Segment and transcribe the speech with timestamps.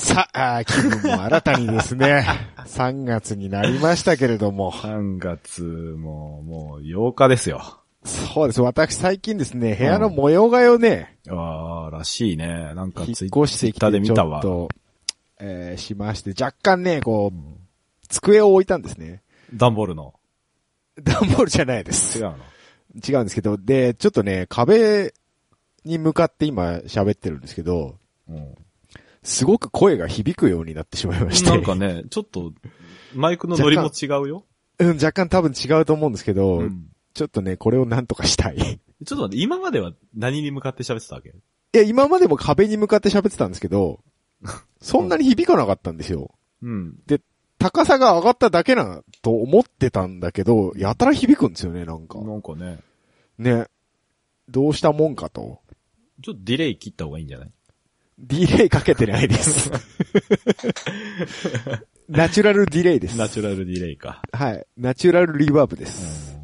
[0.00, 2.26] さあ、気分も新たにですね、
[2.66, 4.72] 3月になりましたけれども。
[4.72, 7.80] 3月も、もう8日ですよ。
[8.04, 8.62] そうです。
[8.62, 12.72] 私最近ですね、部屋の模様替えをね、ああ、らしいね。
[12.74, 14.42] なんかツイッターでてちょ見たわっ。
[14.42, 14.68] と、
[15.38, 17.60] えーしまして、若干ね、こう、
[18.08, 19.22] 机を置いたんですね。
[19.54, 20.14] ダンボールの。
[21.02, 22.18] 段ボールじゃないです。
[22.18, 22.36] 違うの？
[23.06, 25.12] 違うんですけど、で、ちょっとね、壁
[25.84, 27.96] に向かって今喋ってるんですけど、
[28.28, 28.54] うん。
[29.22, 31.50] すごく声が響くようになってしまいまして。
[31.50, 32.52] なんかね、ちょっと、
[33.14, 34.46] マイクのノリも違うよ。
[34.78, 38.56] うん、若干多分違うと思うんですけど、うんちょっとね、これをなんとかしたい。
[38.56, 41.34] いちょっと待って、今までは何に向かって喋ってたわけ？
[41.72, 43.98] や、今までも壁に向かって喋ってたんですけど、
[44.80, 46.30] そんなに響かなかったんですよ。
[46.62, 46.98] うん。
[47.58, 52.20] 高さが上がっただけなと思ってたんだけど、やたら響くんですよね、なんか。
[52.20, 52.78] なんかね、
[53.38, 53.66] ね。
[54.48, 55.60] どうしたもんかと。
[56.22, 57.52] ちょっとディレイ切った方がいいんじゃない？
[58.20, 59.70] ディレイかけてないです。
[62.08, 63.16] ナチュラルディレイです。
[63.16, 64.22] ナチュラルディレイか。
[64.32, 64.66] はい。
[64.76, 66.38] ナチュラルリバーブです。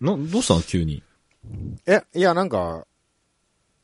[0.00, 1.02] な、どうしたの急に？
[1.86, 2.86] え、いや、なんか、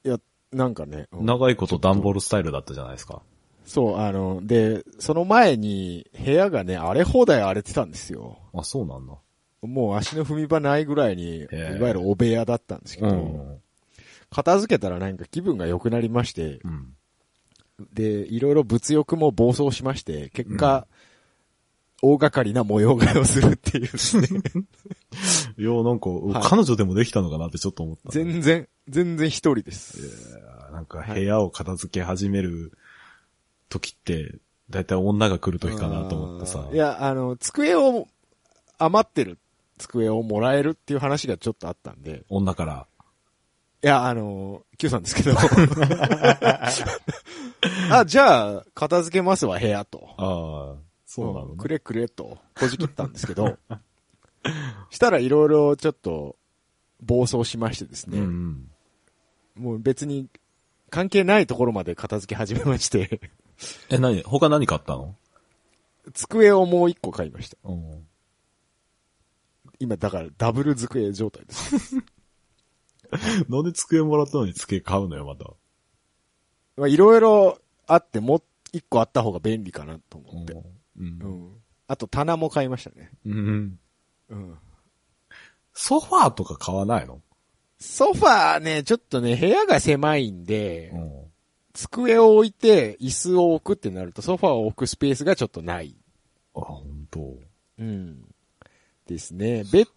[0.05, 0.19] いや、
[0.53, 1.09] なんかね。
[1.13, 3.23] うん長いことダンボールスタイルだったじゃないですか。
[3.65, 8.39] そう、あの、で、その前に部屋がね、荒れ放題荒れてたんですよ。
[8.55, 9.15] あ、そうなんだ。
[9.63, 13.61] もう足の踏み場ないぐらいに、いえわゆるお部屋だったんですけど、うん。
[14.31, 16.95] 片付けたらなんか気分が良くなりまして、うん。
[17.93, 20.87] で、いろいろ物欲も暴走しまして、結果、
[22.03, 24.27] 大掛かりな模様替えをするっていうですね。
[25.57, 28.11] いや、なんか、い彼女でもできたのかなってちょっと思った。
[28.11, 30.37] 全然、全然一人です。
[30.73, 32.73] なんか部屋を片付け始める
[33.69, 34.37] 時って、
[34.69, 36.69] だいたい女が来る時かなと思ってさ。
[36.73, 38.09] いや、あの、机を、
[38.79, 39.39] 余ってる
[39.79, 42.87] 机をもらえるっていう話がちょっとあったんで、女から。
[43.85, 45.33] いや、あの、Q さんですけど。
[47.91, 50.15] あ、じゃあ、片付けますわ、部屋と。
[50.19, 51.55] ああ、そうなのね。
[51.55, 53.59] んくれくれと、こじきったんですけど、
[54.91, 56.37] したらいろいろちょっと、
[57.03, 58.69] 暴走しましてですね、うん
[59.57, 59.65] うん。
[59.65, 60.29] もう別に、
[60.91, 63.21] 関係ないところまで片付け始めまして、
[63.89, 65.17] え、何他何買ったの？
[66.15, 67.57] 机をもう一個買いました。
[67.65, 68.07] うん。
[69.81, 71.97] 今、だからダブル机状態です。
[73.49, 75.45] なんで机もらったのに机買うのよ、また。
[76.77, 78.43] まあいろいろあって、もう
[78.73, 80.53] 一個あった方が便利かなと思って。
[80.55, 80.63] う。
[80.99, 81.63] うんん。
[81.87, 83.11] あと棚も買いましたね。
[83.27, 83.79] うん。
[84.31, 84.59] うん。
[85.75, 87.21] ソファーとか買わないの？
[87.79, 91.33] ソファーね、ちょっとね、部屋が狭いんで、ん。
[91.75, 95.97] 机を置いて椅子を置くってなるとソファーを置くスペースがちょっとない。
[96.55, 97.35] あ、本当。
[97.79, 98.23] うん。
[99.07, 99.65] ですね。
[99.73, 99.89] ベッ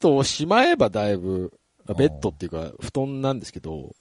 [0.00, 1.58] ドをしまえばだいぶ、あ
[1.94, 3.94] ベッドっていうか布団なんですけど、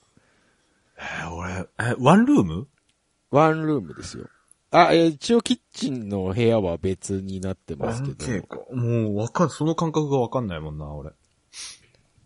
[0.97, 2.67] えー俺、え、ワンルーム？
[3.29, 4.27] ワンルームですよ。
[4.71, 8.47] あ、えー一応キッチンの部屋は別になってますけど。
[8.47, 8.57] か。
[8.73, 11.11] もう、わかん、その感覚がわかんないもんな、俺。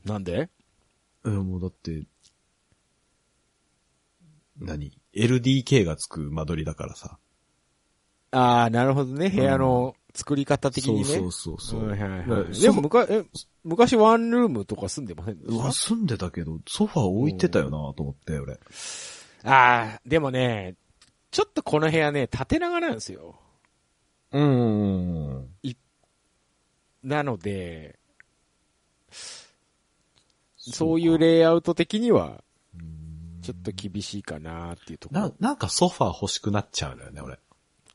[0.06, 0.50] なんで？
[1.26, 2.04] え、もうだって、
[4.60, 7.18] 何 ?LDK がつく間取りだからさ。
[8.32, 9.30] ああ、なるほどね。
[9.30, 11.04] 部屋の作り方的にね。
[11.04, 11.88] そうそうそう。
[11.90, 12.60] はいはいはい。
[12.60, 13.26] でも昔、え
[13.64, 18.56] 昔ワンルームとか住んでませんでしうわ、住んでたけど、ソファー置いてたよなと思って、俺。
[18.56, 18.62] た
[19.44, 20.76] ああ、でもね、
[21.32, 23.40] ちょっとこの部屋ね、縦長なんですよ。
[24.32, 25.50] うん。
[27.04, 27.98] なので、
[30.58, 32.44] そういうレイアウト的には、
[33.42, 35.34] ちょっと厳しいかなっていうとこなろ、。
[35.40, 37.40] なんかソファー欲しくなっちゃうんだよね、俺。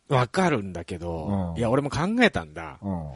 [0.09, 2.79] わかるんだけど、うんいや、俺も考えたんだ。
[2.83, 3.11] うん。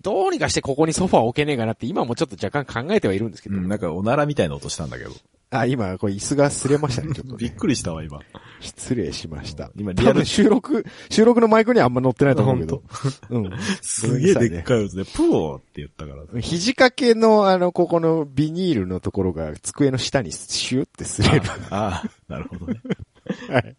[0.00, 3.56] どうにかしてここにソファー置けねえかなって今もちょっと若干考えてはいるんですけど。
[3.56, 5.10] うん、なんかおならみたいな音したんだけど。
[5.50, 8.20] あ、今、これ椅子が擦れましたね、ちょっと、びっくりしたわ、今。
[8.60, 9.70] 失礼しました。
[9.76, 12.82] 今リアル収録、収録のマイクにはあんま乗ってないと思うけど。
[13.30, 13.50] うん。
[13.80, 16.40] すげえでっかい音で、プオーって言ったから。
[16.40, 21.46] 肘掛けの、あの、ここのビニールのところが机の下にシューって擦れる。
[21.70, 22.80] ああ、なるほどね。
[23.48, 23.76] はい。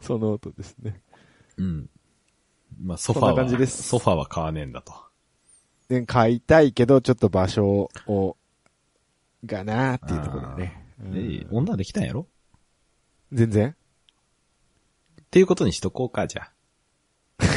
[0.00, 1.00] その音ですね。
[1.58, 1.90] うん。
[2.82, 4.94] まあ、ソファは、じですソファーは買わねえんだと。
[5.88, 8.36] で、買いたいけど、ちょっと場所を、
[9.44, 10.78] がなーっていうところでね。
[11.04, 12.26] うんえ、女できたんやろ？
[13.32, 13.74] 全然っ
[15.30, 16.50] ていうことにしとこうか、じゃ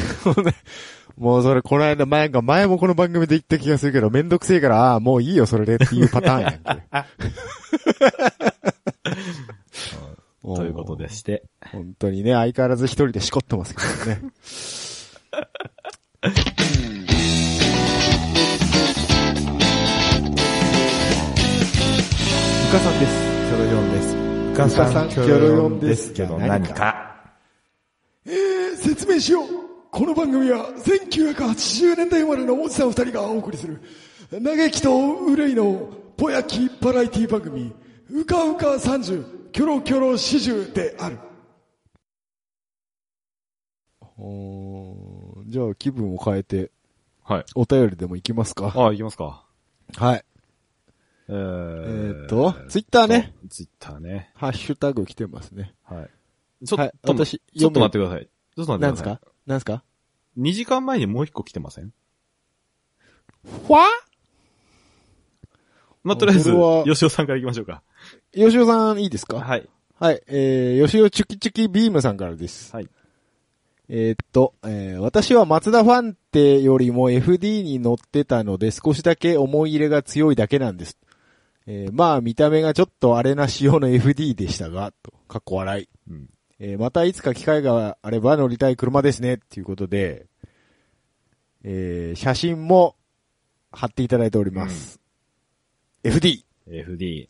[1.17, 6.83] もうそれ、この間、前が、前もこの番組で言った気がするけど、めんどくせえから、ああ、もういいよ、それでっていうパターンやんけ。
[10.53, 10.55] あ。
[10.55, 11.43] ということでして。
[11.71, 14.21] 本当にね、相変わらず一人でしこってますけどね。
[14.21, 14.29] う
[22.71, 23.35] かさんです。
[23.45, 24.15] キョロヨンです。
[24.15, 27.15] うかさん、キョロヨンですけど何か。
[28.75, 29.47] 説明しよう
[29.91, 33.81] この番組は1980年代生まれのおじさん二人がお送りする
[34.31, 37.73] 嘆きと憂いのぼやきバラエティ番組
[38.11, 41.17] うかうか30キョロキョロ始終である
[44.17, 46.71] おーじゃあ気分を変えて、
[47.23, 47.45] はい。
[47.55, 48.73] お便りでも行きますか？
[48.75, 49.45] あ、行きますか。
[49.95, 50.25] はい。
[51.29, 53.33] ええーーっと、ツイッターね。。
[53.49, 54.29] ツイッターね。
[54.35, 55.73] ハッシュタグ来てますね。
[55.85, 56.09] はい。
[56.65, 58.27] ちょっと、はい私ちょっと待ってください。
[58.57, 59.15] ちょっと待ってください。
[59.15, 59.21] なんですか？
[59.45, 59.83] なんですか
[60.37, 61.93] ？2時間前にもう一個来てません？
[63.67, 63.85] ふわ
[66.03, 66.51] まあ、とりあえず、
[66.83, 67.81] 吉尾さんから行きましょうか。
[68.35, 69.37] 吉尾さんいいですか？
[69.39, 69.67] はい。
[69.97, 70.21] はい。
[70.27, 72.75] えー、吉尾チュキチュキビームさんからです。
[72.75, 72.89] はい。
[73.87, 80.97] えーっと、えー私は松田ファンテよりも FD に乗ってたので少しだけ思い入れが強いだけなんです。
[81.67, 85.89] えーまあ見た目がちょっとあれな仕様の FD でしたが、と、かっこ笑い。
[86.09, 86.29] うん。
[86.59, 90.25] えーまたいつか機会があれば乗りたい車ですね、っていうことで、
[91.63, 92.95] えー写真も
[93.71, 94.99] 貼っていただいております。
[96.03, 97.29] FD、FD。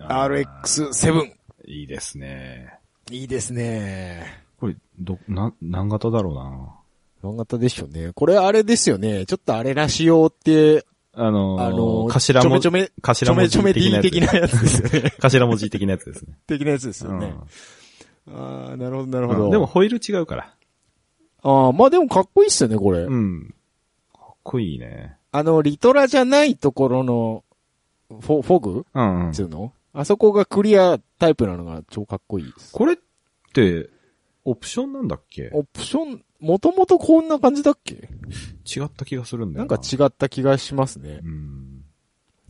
[0.00, 1.32] あー RX7。
[1.66, 2.78] いいですね。
[3.10, 4.44] いいですね。
[4.58, 6.74] これ、ど、な、何型だろうな。
[7.22, 8.12] 何型でしょうね。
[8.14, 9.26] これあれですよね。
[9.26, 14.10] ちょっとあれらしようって、あのー、あのー、頭文字ちょめちょめ、ち頭文字ょめちょめ的な D やつ。
[14.10, 15.14] 的なやつですよね。
[15.20, 16.34] 頭文字的なやつですね。
[16.46, 17.34] 的なやつですよね。
[18.28, 19.44] ああ、なるほど、なるほど。
[19.44, 20.54] うんでも、ホイール違うから。
[21.42, 23.00] ああ、まあでもかっこいいっすよね、これ。
[23.00, 23.54] うん。
[24.12, 25.16] かっこいいね。
[25.30, 27.44] あの、リトラじゃないところの、
[28.08, 28.86] フォ、フォグ？
[28.94, 29.36] うんうんっ。
[29.36, 29.72] ていうの？
[29.96, 32.72] あそこがクリアタイプなのが超かっこいいです。
[32.72, 32.96] これっ
[33.54, 33.88] て、
[34.44, 35.50] オプションなんだっけ？
[35.54, 37.94] オプション、もともとこんな感じだっけ？
[37.94, 39.78] 違った気がするんだなんよな。
[39.78, 41.28] か違った気がしますねう。
[41.28, 41.84] ん。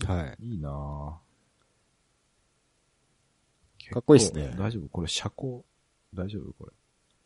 [0.07, 0.45] はい。
[0.45, 1.13] いいなぁ
[3.93, 4.89] かっこいいっすね大丈夫？
[4.89, 5.65] これ車高、
[6.15, 6.53] 大丈夫？
[6.59, 6.73] これ。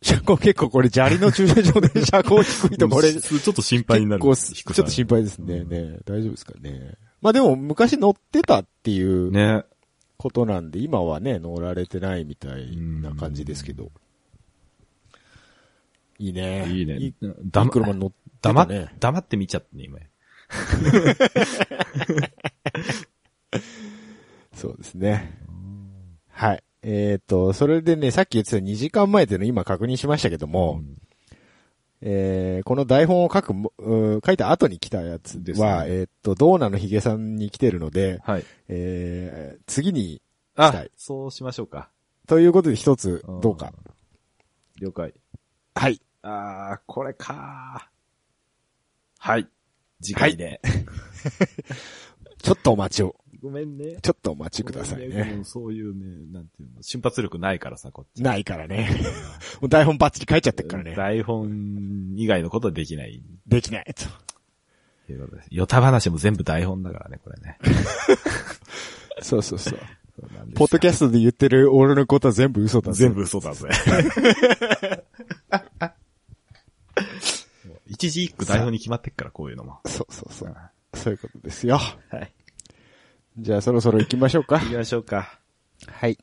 [0.01, 4.23] 車高結構これ砂利の駐車場で車高低いとこれ、ちょっと心配になる。
[4.23, 5.63] 結構ちょっと心配ですね。
[5.63, 6.95] ね大丈夫ですかね。
[7.21, 9.63] まあでも昔乗ってたっていうね。
[10.19, 13.89] ことなんで、今はね、乗られてないみたいな感じですけど。
[16.19, 16.67] いいね。
[16.69, 16.97] いいね。
[16.97, 17.13] いい
[17.71, 18.93] 車乗ってたね。
[18.99, 19.99] 黙って見ちゃってね、今。
[24.53, 25.39] そうですね。
[26.29, 26.63] はい。
[26.81, 30.97] えっ、と、それでね、さっき言ってた2時間前っていうの今確認しましたけども、うん
[32.01, 33.53] えーこの台本を書く
[34.25, 38.45] 書いた後に来たやつは、ねえっ、と、ドーナのヒゲさんに来てるので、はい。
[38.67, 40.21] えー次にし
[40.55, 41.89] たあい、そうしましょうか。
[42.27, 43.73] ということで一つ、うんどうか。
[44.79, 45.13] 了解。
[45.75, 46.01] はい。
[46.21, 47.89] あー、これか
[49.17, 49.47] はい。
[50.01, 50.61] 次回で。
[52.41, 53.15] ちょっとお待ちを。
[53.41, 53.97] ごめんね。
[54.01, 55.23] ちょっとお待ちくださいね。
[55.35, 58.21] もうそういうね、なんていうの、瞬発力ないからさ、こっち。
[58.21, 58.89] ないからね。
[59.61, 60.95] もう台本バッチリ書いちゃってるからね。
[60.95, 63.21] 台本以外のことはできない。
[63.47, 64.05] できないと。
[65.07, 65.47] ということです。
[65.51, 67.57] ヨタ話も全部台本だからね、これね。
[69.21, 69.79] そうそうそう。
[69.79, 69.89] そう
[70.55, 73.69] ポッドキャストで言ってる俺のことは全部嘘だぜ全部嘘だぜ。
[77.87, 79.79] 一字一句台本に決まってっから、こういうのも。
[79.85, 80.55] そうそうそう。
[80.93, 81.77] そういうことですよ。
[81.77, 82.31] はい。
[83.41, 84.69] じゃあそろそろ行きましょうか行。
[84.69, 85.39] きましょうか。
[85.87, 86.17] はい。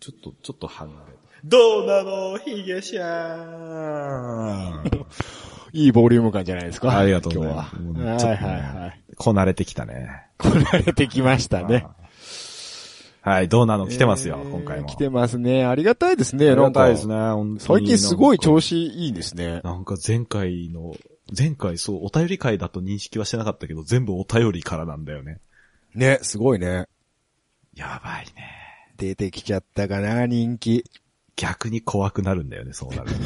[0.00, 1.18] ちょっと、ちょっと離れて。
[1.44, 5.06] どうなの、ヒゲシャーン。
[5.72, 6.98] いいボリューム感じゃないですか。
[6.98, 8.06] ありがとうございます今日は。
[8.06, 9.02] ねはいはいはい。
[9.16, 10.26] こなれてきたね。
[10.38, 11.86] こられてきましたね。
[13.20, 14.86] はい、どうなの来てますよ、えー今回も。
[14.86, 15.66] 来てますね。
[15.66, 16.48] ありがたいですね。
[16.48, 17.16] ありがたいですね、
[17.58, 18.68] 最近すごい調子。
[18.68, 19.60] 子いいですね。
[19.64, 20.94] なんか前回の、
[21.36, 25.40] 前回そう、お便り会だと認識はしてなかったけど、全部お便りからなんだよね。
[25.96, 26.86] ね、すごいね。
[27.74, 28.52] やばいね。
[28.96, 30.84] 出てきちゃったかな、人気。
[31.36, 33.10] 逆に怖くなるんだよね、そうなる。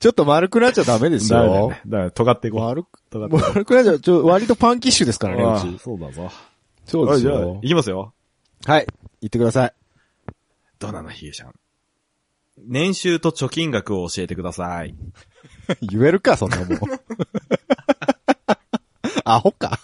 [0.00, 1.38] ちょっと丸くなっちゃダメですよ。
[1.38, 1.80] だよね。
[1.86, 2.60] だから、尖っていこう。
[2.60, 4.00] 丸く、尖って丸くなっちゃう。
[4.00, 5.32] ちょ、割とパンキッシュですかう。
[5.32, 5.82] らね、うち。
[5.82, 6.30] そうだぞ。
[6.84, 7.68] そうですよい。
[7.68, 8.12] きますよ。
[8.64, 8.86] はい。
[9.20, 9.72] 言ってください。
[10.78, 11.54] どうなの、ヒゲちゃん。
[12.58, 14.94] 年収と貯金額を教えてください。
[15.80, 16.68] 言えるか、そんなもん。
[19.28, 19.80] アホか。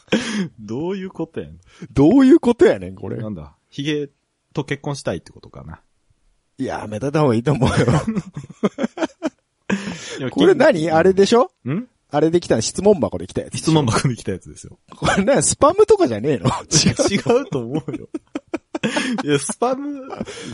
[0.60, 1.58] どういうことやん。
[1.92, 3.16] どういうことやねん、これ。
[3.16, 4.08] なんだ、ヒゲ
[4.54, 5.80] と結婚したいってことかな。
[6.58, 7.74] やめといた方がいいと思うよ。
[10.30, 10.90] これ何？
[10.90, 11.50] あれでしょ？
[11.68, 11.88] ん？
[12.10, 13.56] あれできた質問箱できたやつ。
[13.58, 14.78] 質問箱に来たやつですよ。
[14.94, 15.42] これ何？
[15.42, 16.46] スパムとかじゃねえの？
[16.46, 16.50] 違
[16.90, 17.14] う。
[17.14, 18.08] 違うと思うよ。
[19.24, 20.02] いや、スパム、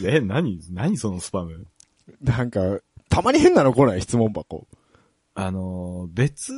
[0.05, 0.61] え、何？
[0.71, 1.67] 何そのスパム？
[2.23, 2.61] なんか、
[3.11, 4.03] たまに変なの来ない？
[4.03, 4.67] 質問箱。
[5.35, 6.53] あのー、別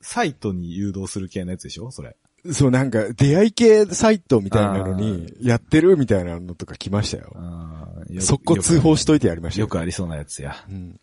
[0.00, 1.90] サイトに誘導する系のやつでしょ？
[1.90, 2.16] それ。
[2.52, 7.36] そうなんか出会い系サイトみたいなのにやってるみたいなのとか来ましたよ。
[8.08, 10.56] よ速攻通報しといてやりましたよくありそうなやつや。
[10.68, 10.98] うん。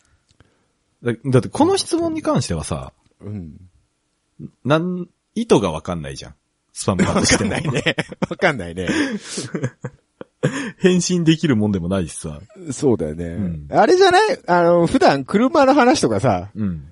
[1.04, 3.56] だだってこの質問に関してはさ、うん。
[4.66, 6.36] なん、意図がわかんないじゃん。
[6.74, 7.51] スパムだとしても。
[7.51, 7.96] ね。
[8.30, 8.88] わかんないね。
[10.80, 12.39] 返信できるもんでもないしさ。
[12.72, 13.36] そうだよね。
[13.36, 14.39] んあれじゃない？
[14.48, 16.88] あの、普段車の話とかさ、うん。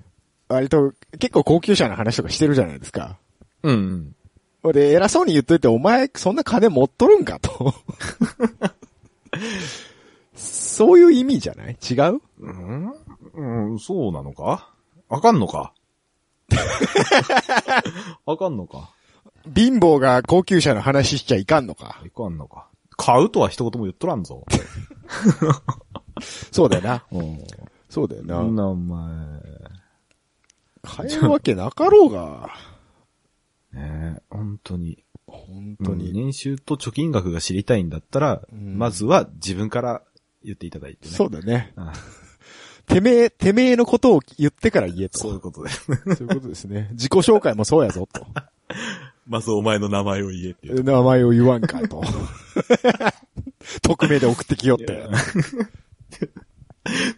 [0.48, 3.18] 割と結構高級車の話とかしてるじゃないですか。
[3.62, 4.14] うんうん。
[4.62, 7.74] 俺、偉そうに言っといて、お前、そんな金持っとるんかと。
[10.34, 11.76] そういう意味じゃない？
[11.88, 12.20] 違う？
[12.40, 12.92] うん、
[13.70, 14.70] うん、そうなのか？
[15.08, 15.72] あかんのか？
[18.26, 18.90] あかんのか？
[19.54, 22.00] 貧乏が高級車の話しちゃいかんのか？
[22.04, 22.68] いかんのか？
[22.96, 24.44] 買うとは一言も言っとらんぞ。
[26.50, 27.04] そうだよな。
[27.12, 27.38] うん。
[27.88, 28.36] そうだよな。
[28.36, 29.40] そんなお前。
[30.86, 32.50] 買えるわけなかろうが。
[33.72, 35.04] ねえ、本当に。
[35.26, 36.12] 本当に。
[36.12, 40.02] 年収と貯金額が知りたいんだったら、んまずは自分から
[40.44, 41.14] 言っていただいてね。
[41.14, 41.72] そうだね。
[41.76, 41.92] あ
[42.86, 45.18] てめえ、てめえのことを言ってから言えと。
[45.18, 45.70] そういうことで。
[45.70, 46.88] そういうことですね。
[46.92, 48.26] 自己紹介もそうやぞ、と。
[49.26, 50.68] まずお前の名前を言えって。
[50.82, 52.02] 名前を言わんか、と。
[53.82, 55.08] 匿名で送ってきよって。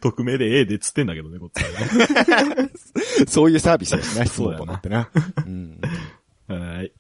[0.01, 2.71] 匿名で A でっつってんだけどね、こっちはね。
[3.29, 5.11] そういうサービスやしな、質問そうだよなってな。
[5.47, 5.81] うん。
[6.49, 6.93] はい。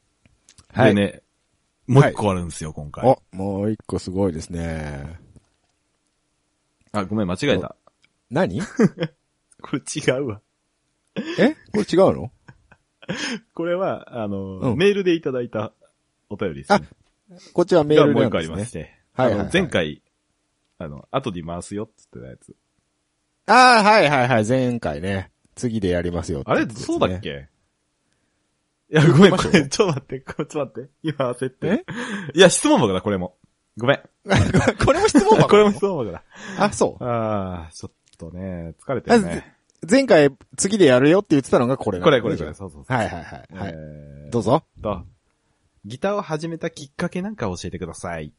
[0.72, 1.22] はいでね、
[1.86, 3.04] もう一個あるんですよ、今回。
[3.06, 5.18] お、もう一個すごいですね。
[6.92, 7.76] あ、ごめん、間違えた。
[8.30, 8.60] 何？
[9.62, 10.40] これ違うわ。
[11.38, 11.54] え？
[11.72, 12.32] これ違うの？
[13.54, 15.72] これは、あの、うんメールでいただいた
[16.28, 16.88] お便りです、ね。
[17.52, 18.40] こっちはメールがもう一個あ。
[18.42, 18.94] りまして。
[19.14, 20.02] はいはい前回、
[20.78, 22.56] あの、後で回すよって言ってたやつ。
[23.48, 25.30] ああ、はいはいはい、前回ね。
[25.54, 27.48] 次でやりますよってあれ、そうだっけ？
[28.90, 30.90] いや、ごめん、これ、 ちょっと待って、ちょっと待って。
[31.02, 31.84] 今焦って。
[32.34, 33.36] いや、質問箱だ、これも。
[33.76, 34.00] ごめん。
[34.84, 35.48] これも質問箱？
[35.50, 36.22] これも質問箱だ。
[36.58, 37.04] あ、そう。
[37.04, 39.54] ああ、ちょっとね、疲れてるね。
[39.88, 42.84] 前回、次でやるよって言ってたのがこれこれ、これ、これ、そうそう。
[42.88, 43.54] はいはいはい。
[43.54, 43.72] はい。
[43.76, 44.64] えーどうぞ。
[44.82, 45.04] と、
[45.84, 48.32] ギターを始めたきっかけなんか教えてください。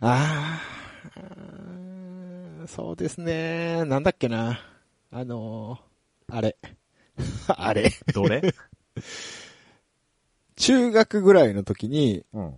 [0.00, 0.60] あ
[1.16, 1.20] あ、
[2.66, 3.84] そうですね。
[3.84, 4.60] なんだっけな。
[5.10, 6.56] あのー、あれ。
[7.48, 7.90] あれ。
[8.12, 8.42] どれ？
[10.56, 12.54] 中学ぐらいの時に、うん。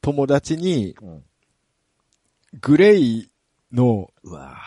[0.00, 1.24] 友達に、うん。
[2.60, 3.30] グレイ
[3.72, 4.10] の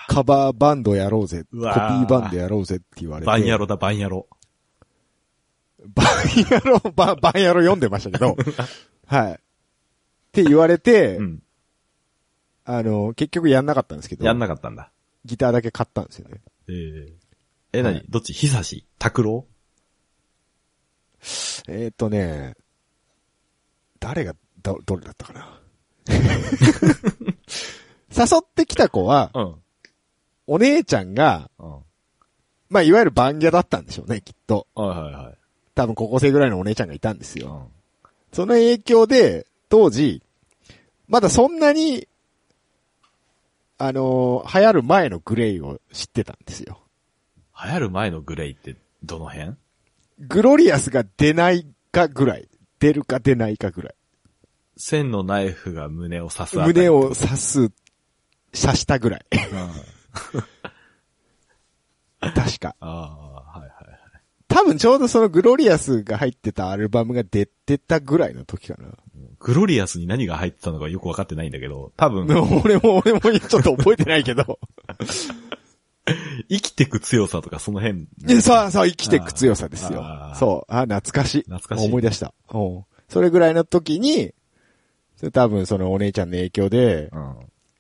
[0.08, 3.28] カバーバンドやろうぜ、コピーーバンドやろうぜって言われて。
[3.28, 4.28] バンヤロだ、バンヤロ。
[5.88, 6.08] バン
[6.52, 8.36] ヤロ、ババンヤロ読んでましたけど、
[9.08, 9.34] はい。
[9.34, 9.38] っ
[10.32, 11.44] て言われて、うん。
[12.70, 14.92] あの、結局やんなかったんですけど、やんなかったんだ。
[15.24, 16.42] ギターだけ買ったんですよね。
[16.68, 18.34] えええ、はい何どっち？
[18.34, 19.46] 久し拓郎？
[21.70, 22.56] えっ、ー、とね、
[24.02, 25.62] 誰が、ど、どれだったかな？
[28.12, 29.56] 誘ってきた子は、うん。
[30.48, 31.80] お姉ちゃんが、うん。
[32.70, 34.68] まあ、いわゆるバンギャだったんでしょうね、きっと。
[34.76, 35.38] はいはいはい。
[35.74, 37.70] 多分高校生ぐらいのお姉ちゃんがいたんですよ。
[38.04, 38.08] うん。
[38.34, 40.22] その影響で、当時、
[41.08, 42.10] まだそんなに、
[43.78, 46.80] あのー流行る前のグレイを知ってたんですよ。
[47.64, 49.54] 流行る前のグレイってどの辺？
[50.20, 52.48] グロリアスが出ないかぐらい。
[52.80, 53.96] 出るか出ないかぐらい。
[54.78, 57.72] 線のナイフが胸を刺す胸を刺す、
[58.54, 59.26] 刺したぐらい。
[59.32, 59.38] う
[62.28, 62.32] ん。
[62.34, 62.76] 確か。
[62.80, 63.27] あ。
[64.58, 68.90] 多分ちょうどそのグロリアスが入ってたアルバムが出てたぐらいの時かな。
[69.38, 72.26] グロリアスに何が入ってたのかよくわかってないんだけど、多分、
[72.64, 74.58] 俺も、俺もちょっと覚えてないけど。
[76.50, 78.08] 生きてく強さとかその辺。
[78.18, 80.74] で、さあ、さあ、生きてく強さですよそう。
[80.74, 81.44] あ、懐かしい。
[81.44, 82.34] 懐かしい思い出した。
[82.52, 82.84] うん。
[83.10, 84.34] それぐらいの時に、
[85.34, 87.36] 多分そのお姉ちゃんの影響で、うん。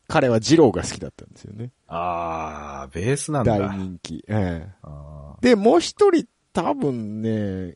[0.07, 1.71] 彼はジローが好きだったんですよね。
[1.87, 3.57] ああ、ベースなんだ。
[3.57, 4.23] 大人気。
[4.27, 4.67] ええ。
[4.83, 7.75] あで、もう一人多分ね、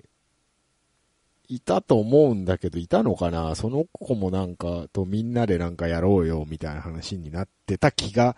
[1.47, 3.53] いたと思うんだけど、いたのかな？
[3.53, 8.35] その子もなんか、とみんなでなんかやろうよ、みたいな話になってた気が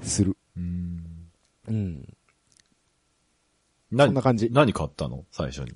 [0.00, 0.34] する。
[0.58, 1.04] ーうん。
[1.68, 2.08] うん。
[3.90, 5.26] 何そんな感じ何買ったの？
[5.30, 5.74] 最初に。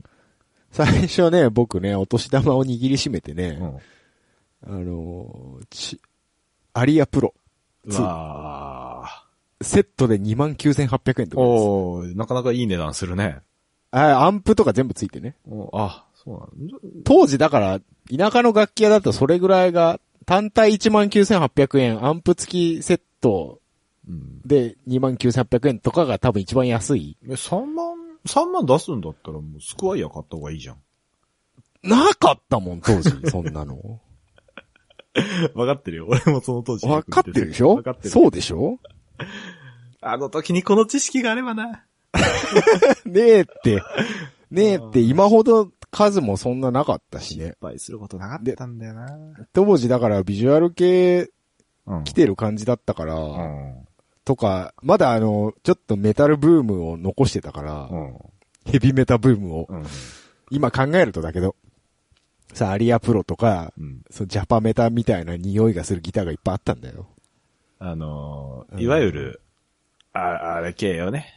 [0.71, 4.77] 最初ね、僕ね、お年玉を握りしめてね、うん。
[4.77, 6.01] あのーち、
[6.73, 7.35] アリアプロ。
[7.85, 9.27] うわ
[9.61, 11.37] セットで29,800円とかーです。
[11.37, 13.41] おーなかなかいい値段するね。
[13.99, 15.37] あアンプとか全部ついてね。
[15.49, 16.77] おあ、そうなんだ。
[17.05, 17.81] 当時だから、
[18.17, 23.61] 田舎の楽器屋だとそれぐらいが、単体19,800円、アンプ付きセット
[24.09, 24.41] うん。
[24.45, 27.17] で29,800円とかが多分一番安い。
[27.25, 27.95] え、3万、
[28.27, 30.77] 3万出すんだったらもうスクワイヤー買った方がいいじゃん。
[31.83, 34.01] なかったもん、当時、 そんなの。
[35.55, 36.07] わかってるよ。
[36.09, 36.87] 俺もその当時。
[36.87, 37.77] わかってるでしょ？
[37.77, 38.11] わかってる。
[38.11, 38.79] そうでしょ？
[40.03, 41.85] あの時にこの知識があればな。
[43.05, 43.83] ねえって、
[44.51, 47.59] ねえって今ほど数もそんななかったしね失。
[47.61, 49.09] 敗することなかったんだよな。
[49.53, 51.31] 当時だからビジュアル系
[51.87, 52.05] うん。
[52.05, 53.87] 来てる感じだったから、うん。
[54.25, 58.19] とか、まだあの、ちょっとメタルブームを残してたから、うん。
[58.65, 59.85] ヘビメタブームを、うん。
[60.51, 61.55] 今考えるとだけど、
[62.53, 64.03] さ、アリアプロとか、うん。
[64.11, 67.09] そうジャパメタみたいな匂いがするギターがいっぱいあったんだよ。
[67.79, 69.41] あのー、うんいわゆる、
[70.13, 71.36] あ、あれ系よね。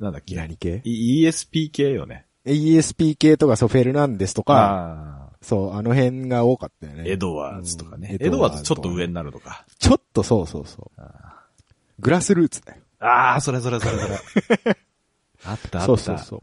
[0.00, 0.34] なんだっけ？
[0.36, 0.80] 何系？
[0.84, 2.26] い ?ESP 系よね。
[2.46, 5.30] ?ESP 系とかそう、フェルナンデスとか。
[5.40, 7.10] そう、あの辺が多かったよね。
[7.10, 8.16] エドワーズとかね。
[8.20, 9.64] うんエドワーズちょっと上になるとか。
[9.78, 11.02] ちょっとそうそうそう。
[12.00, 12.80] グラスルーツだよ。
[13.00, 14.14] ああ、それそれそれそれ。
[15.44, 15.86] あったあった。
[15.86, 16.42] そうそうそ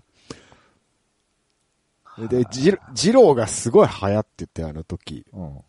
[2.18, 2.28] う。
[2.28, 5.26] で、ジロジローがすごい流行ってて、あの時。
[5.34, 5.60] うん。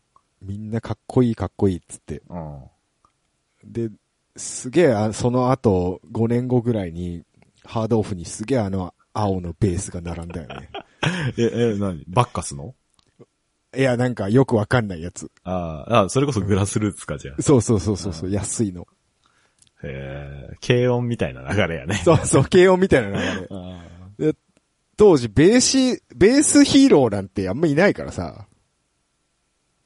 [0.43, 2.23] みんなかっこいいかっこいいっつって。
[2.28, 2.62] うん。
[3.64, 3.90] で、
[4.37, 7.25] すげえ、あその後、5年後ぐらいに、
[7.66, 10.70] ハードオフにすげえあの、青のベースが並んだよね。
[11.38, 12.04] え、え、何？
[12.08, 12.75] バッカスの？
[13.76, 15.30] いや、なんかよくわかんないやつ。
[15.44, 17.42] ああ、あそれこそグラスルーツかじゃあ。
[17.42, 18.87] そうそうそうそうそう、安いの。
[19.82, 22.00] へえ、軽音みたいな流れやね。
[22.04, 23.49] そうそう、 軽音みたいな流れ。
[23.50, 23.82] あ
[24.18, 24.35] で
[24.96, 28.46] 当時、ベーシ、ベースヒーローなんてあんまいないからさ、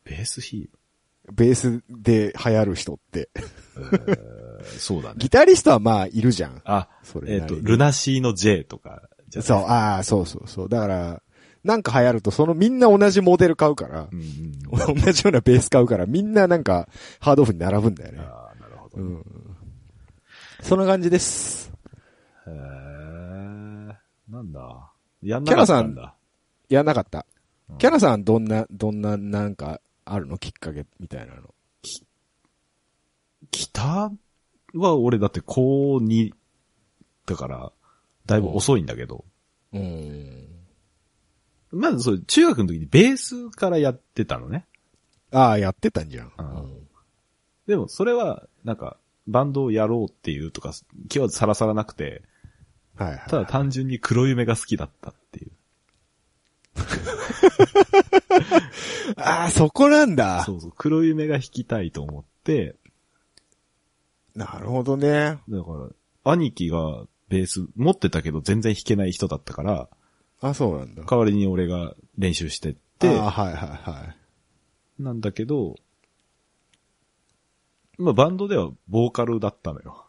[0.05, 0.71] ベースヒ
[1.33, 3.29] ベースで流行る人って。
[4.65, 5.15] そうだね。
[5.19, 6.61] ギタリストはまあ、いるじゃん。
[6.65, 9.03] あ、それえっ、と、なりにルナシーの J とか
[9.41, 10.69] そう、ああ、そうそうそう。
[10.69, 11.23] だから、
[11.63, 14.95] なんか流行ると、そのみんな同じモデル買うからう、んうん。
[15.03, 16.89] 同じようなベース買うから、みんななんか、
[17.21, 18.19] ハードオフに並ぶんだよね。
[18.21, 18.97] ああ、なるほど。
[18.97, 19.25] うん。
[20.63, 21.73] そんな感じです。
[22.47, 22.53] へえ、
[24.29, 24.91] なんだ？
[25.23, 26.15] やんなかったんだ。
[26.69, 27.27] やんなかった
[27.69, 27.79] うん。
[27.79, 30.39] キャナさん、どんな、どんな、なんか、あるの？
[30.39, 31.55] きっかけみたいなの。
[33.53, 34.13] ギター？
[34.75, 36.33] は俺だって高2
[37.27, 37.73] だから、
[38.27, 39.25] だいぶ遅いんだけど。
[39.73, 40.47] うん。
[41.71, 44.67] まずそう、中学の時にベースからやってたのね。
[45.31, 46.33] ああ、やってたんじゃん。
[46.39, 46.77] うん
[47.67, 48.97] でもそれは、なんか、
[49.29, 50.73] バンドをやろうっていうとか、
[51.09, 52.23] 気はさらさらなくて、
[52.97, 53.21] はいはい。
[53.29, 55.53] ただ単純に黒夢が好きだったっていう。
[59.17, 60.43] ああ、そこなんだ。
[60.43, 62.75] そうそう、黒夢が弾きたいと思って、
[64.45, 65.39] なるほどね。
[65.49, 65.73] だか
[66.25, 69.89] ら、兄貴がベース持ってたけど全然弾けない人だったから、
[70.41, 71.03] あ、そうなんだ。
[71.05, 74.15] 代わりに俺が練習してって、ああ、はいはいは
[74.99, 75.03] い。
[75.03, 75.77] なんだけど、
[77.99, 80.07] まあバンドではボーカルだったのよ。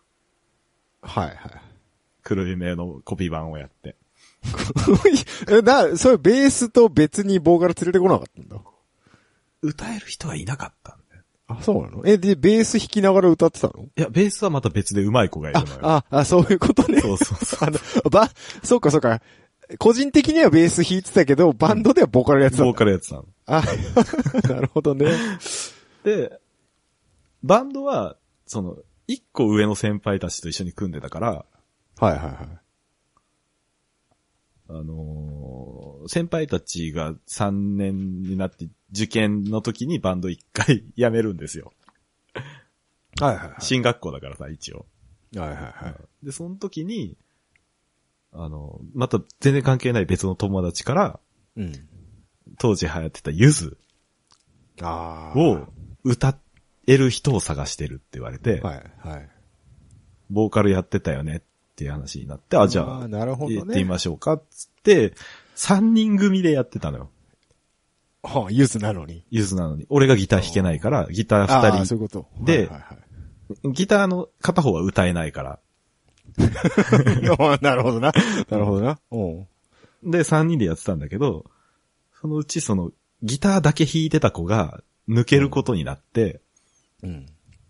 [1.02, 1.36] はいはい。
[2.24, 3.98] 黒夢のコピー版をやって。
[5.50, 8.58] え、な、それベースと別にボーカル連れてこなかったんだ？
[9.62, 10.98] 歌える人はいなかった。
[11.60, 12.02] あ、そうなの？
[12.06, 13.84] え、で、ベース弾きながら歌ってたの？
[13.84, 15.80] いや、ベースはまた別で上手い子がいるのよ。
[15.84, 17.00] あ、あ、そういうことね。
[17.02, 17.60] そうそうそう。
[17.68, 18.30] あの、ば、
[18.64, 19.22] そうかそうか。
[19.80, 22.64] 個人的にはベース弾いてたけど、バンドではボーカルやってた。
[22.64, 23.26] ボーカルやってたの。
[23.46, 23.64] あ、
[24.50, 25.06] なるほどね。
[26.04, 26.40] で、
[27.44, 31.46] バンドは、その、一個上の先輩たちと一緒に組んでたから、
[32.00, 32.61] はいはいはい。
[34.74, 41.74] あのー先輩たちが3年になって受験の時にバンド一回辞めるんですよ。
[43.20, 44.88] はいはいは進学校だからさ、一応。
[45.36, 45.38] い。
[45.38, 46.26] はいはいはい。
[46.26, 47.18] で、その時に、
[48.32, 51.20] あの、また全然関係ない別の友達から、
[51.56, 51.74] うん。
[52.58, 53.78] 当時流行ってたゆず。
[55.36, 55.68] を
[56.04, 56.36] 歌
[56.88, 59.30] える人を探してるって言われて、はいはい。
[60.30, 61.46] ボーカルやってたよねって
[61.84, 65.14] いう話になって、あ、じゃあ、なるほどねやってみましょうかっつって、
[65.56, 67.10] 3人組でやってたのよ。
[68.24, 69.24] はあ、ユースなのに。
[69.32, 69.86] ゆずなのに。
[69.90, 72.28] 俺がギター弾けないから、ギターああ、2そういうこと。
[72.44, 73.12] ではいはい
[73.56, 75.60] 人、ギターの片方は歌えないから。
[77.38, 78.14] はい、なるほどな。
[78.50, 79.00] なるほどな。
[79.12, 79.18] う
[80.08, 80.12] ん。
[80.12, 81.46] で、3人でやってたんだけど、
[82.22, 82.92] そのうちその、
[83.24, 86.42] ギターだけ弾いてた子が抜けることになって、
[87.04, 87.26] うん。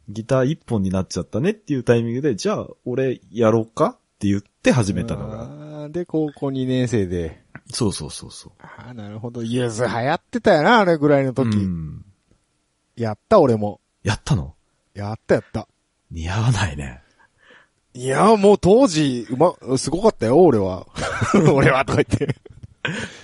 [0.10, 5.90] ギター1本になっちゃったねっていうタイミングで、じゃあ、俺やろうかって言って始めたのが。
[5.90, 7.42] で、高校2年生で。
[7.72, 8.52] そうそうそうそう。
[8.60, 9.42] ああ、なるほど。
[9.42, 11.58] ユース流行ってたよな、あれぐらいの時。
[11.58, 12.06] うん。
[12.96, 13.82] やった、俺も。
[14.04, 14.54] やったの？
[14.94, 15.68] やった、やった。
[16.12, 17.02] 似合わないね。
[17.96, 20.86] いや、もう当時、うま、すごかったよ、俺は。
[21.56, 22.36] 俺は、とか言って。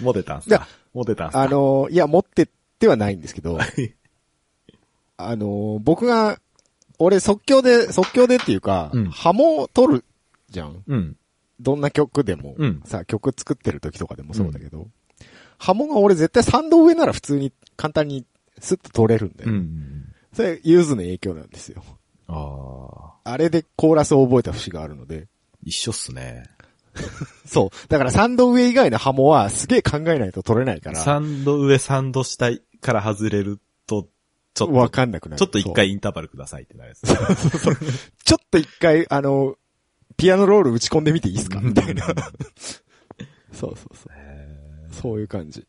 [0.01, 1.41] モテたんすいやかモテたんすか？
[1.43, 2.47] あの、いや、持ってっ
[2.79, 3.60] てはないんですけど、
[5.17, 6.39] あの、僕が、
[6.99, 10.05] 俺即興で、即興でっていうか、うんハモ取る
[10.49, 10.83] じゃん。
[10.86, 11.17] うん。
[11.60, 14.88] どんな曲でも、うんさ、曲作ってる時とかでもそうだけど、
[15.57, 18.25] ハモが俺絶対3度上なら普通に簡単に
[18.60, 19.51] スッと取れるんだよ。
[19.51, 20.13] うん。
[20.33, 21.83] それ、ユーズの影響なんですよ。
[22.27, 25.27] ああ、あれでコーラスを覚えた節があるので。
[25.63, 26.43] 一緒っすね。
[27.45, 27.88] そう。
[27.89, 31.03] だから3度上以外のハモはすげえ考えないと取れないから。
[31.03, 34.07] 3度上3度下から外れると、
[34.53, 35.39] ちょっと、わかんなくなる。
[35.39, 37.01] ちょっと一回インターバルくださいってなるやつ。
[38.23, 39.55] ちょっと一回、あの、
[40.17, 41.62] ピアノロール打ち込んでみていいですか？
[41.62, 42.06] みたいな。
[42.06, 42.15] そう
[43.53, 43.95] そうそう。
[44.91, 45.65] そういう感じ。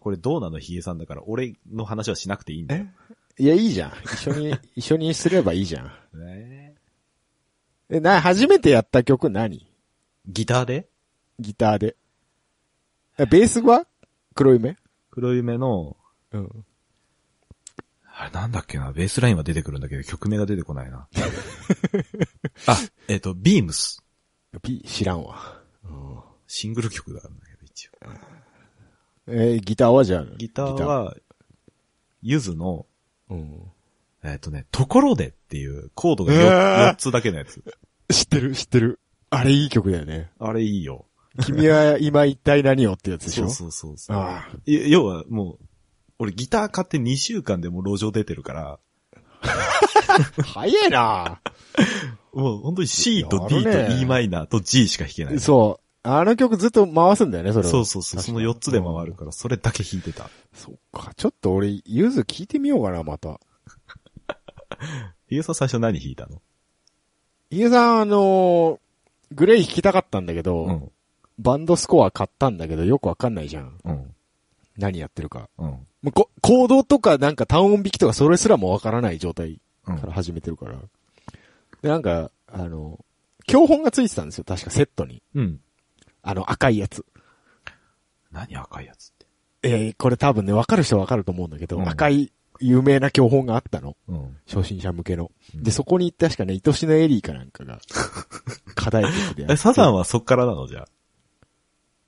[0.00, 2.86] これどうなのヒゲさんだから、俺の話はしなくていいんだよ。
[3.38, 3.92] いや、いいじゃん。
[4.04, 6.18] 一緒に、 一緒にすればいいじゃん。
[6.18, 6.74] ね
[7.90, 9.66] え、な、初めてやった曲何？
[10.26, 10.88] ギターで？
[11.38, 11.96] ギターで。
[13.18, 13.86] え、ベースは？
[14.34, 14.76] 黒夢？
[15.10, 15.96] 黒夢の、
[16.32, 16.64] うん。
[18.20, 21.06] あれなんだっけな、ベースラインは出てくるんだけど、曲名が出てこないな。
[22.66, 22.76] あ、
[23.06, 24.02] えっ、と、ビームス。
[24.62, 25.62] P 知らんわ。
[26.48, 27.92] シングル曲なんだけど、一応。
[29.28, 31.14] えーギターはじゃあギター、は、
[32.20, 32.86] ゆずの、
[33.30, 33.62] うん。
[34.24, 37.62] えっ、とね、ところでっていうコードがう 4, わーつだけのやつ。
[38.10, 38.98] 知ってる、知ってる。
[39.30, 40.32] あれいい曲だよね。
[40.40, 41.06] あれいいよ。
[41.44, 43.48] 君は今一体何をってやつでしょ？
[43.48, 44.16] そうそうそうそう。
[44.16, 44.58] ああ。
[44.66, 45.67] い要はもう、
[46.18, 48.78] 俺ギター買って2週間でもう路上出てるから、
[50.44, 51.40] 早えな
[52.32, 55.40] もう本当に C とや D と E マイナーと G しか弾けない。
[55.40, 55.84] そう。
[56.02, 58.22] あの曲ずっと回すんだよね、それをそうそうそう。
[58.22, 60.30] その確かに4つで回るから、それだけ弾いてた。
[60.54, 61.12] そっか。
[61.16, 63.40] ちょっと俺、ゆず聞いてみようかな、また。
[65.28, 66.40] ヒゲさん最初何弾いたの？
[67.50, 68.78] ヒゲさん、あのー
[69.34, 70.90] グレイ弾きたかったんだけど、うん。
[71.38, 73.78] バンドスコア買ったんだけど、よくわかんないじゃん。
[73.84, 74.14] うん。
[74.78, 75.50] 何やってるか。
[75.58, 75.66] うん。
[75.66, 80.78] もうこコードとかなんか単音弾きとかそれすらもわからない状態うんから始めてるから。
[81.82, 83.04] で、なんか、あの、
[83.46, 85.22] 教本がついてたんですよ、確かセットに。
[85.34, 85.60] うん。
[86.22, 87.04] あの赤いやつ。
[88.30, 89.26] 何赤いやつって。
[89.62, 93.96] えーこれ多分ね、わかる人はわかると思うんだけど、うん赤い有名な教本があったの。
[94.08, 94.36] うん。
[94.46, 95.30] 初心者向けの。
[95.54, 97.80] うんで、そこに確かね、愛しのエリーかなんかが、
[98.74, 100.86] 課題曲でえ、サザンはそっからなのじゃ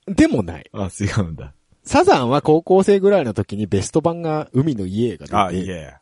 [0.06, 0.68] でもない。
[0.72, 0.85] あ。
[0.85, 1.54] あ、違うんだ。
[1.90, 6.00] サザンは高校生ぐらいの時にベスト版が海の家が出て、あ、い。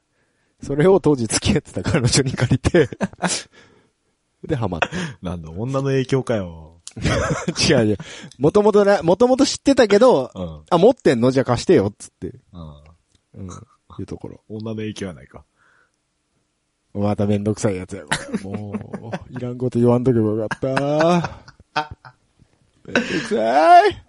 [0.63, 2.91] それを当時付き合ってた彼女に借りて、
[4.47, 4.91] で、ハマった。
[5.23, 6.83] なんだ、女の影響かよ。
[7.71, 7.97] 違う違う。
[8.39, 10.63] もともとな、もともと知ってたけど、うん。
[10.69, 11.31] あ、持ってんの？
[11.31, 12.35] じゃあ貸してよ、っつって。
[12.53, 13.47] うん。
[13.47, 13.49] うん。
[13.49, 14.43] いうところ。
[14.51, 15.47] 女の影響はないか。
[16.93, 18.39] まためんどくさいやつや、これ。
[18.41, 20.61] もう、いらんこと言わんとけばよかっ
[21.73, 21.95] た。
[22.85, 24.05] めんどくさい。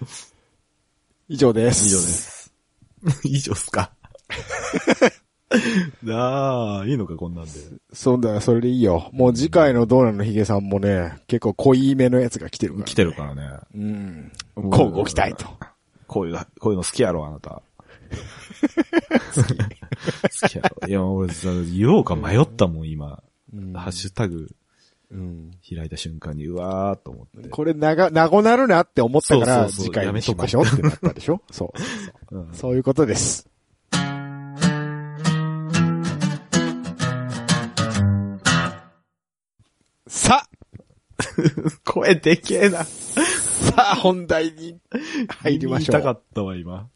[1.28, 1.86] 以上です。
[1.86, 2.06] 以上で。
[2.06, 2.52] す。
[3.24, 3.92] 以上っすか。
[6.02, 7.50] なあ、いいのか、こんなんで。
[7.92, 9.10] そうだ、それでいいよ。
[9.12, 12.84] もう次回のドーナのヒゲさんもね、結構濃いめのやつが来てるから。
[12.84, 13.42] 来てるからね。
[13.74, 14.32] うん。
[14.54, 15.46] こうご期待と。
[16.06, 17.62] こういう、こういうの好きやろ、あなた。
[19.34, 19.56] 好き。
[19.56, 20.88] 好きやろ。
[20.88, 23.22] いや、俺さ、言おうか迷ったもん、今。
[23.54, 24.50] うんハッシュタグ
[25.10, 25.50] うん。
[25.68, 27.48] 開いた瞬間に、うわーっと思って。
[27.48, 31.40] これなが、なごなるなって思ったから、そうそうそう次回にしましょうってなったでしょ？
[31.50, 31.72] そ
[32.30, 32.36] う。
[32.38, 33.48] うんそういうことです。
[40.08, 40.42] さ
[41.84, 42.80] 声でけえな。
[42.80, 44.78] あ、さあ、本題に
[45.28, 45.92] 入りましょう。
[45.92, 46.88] 言いたかったわ、今。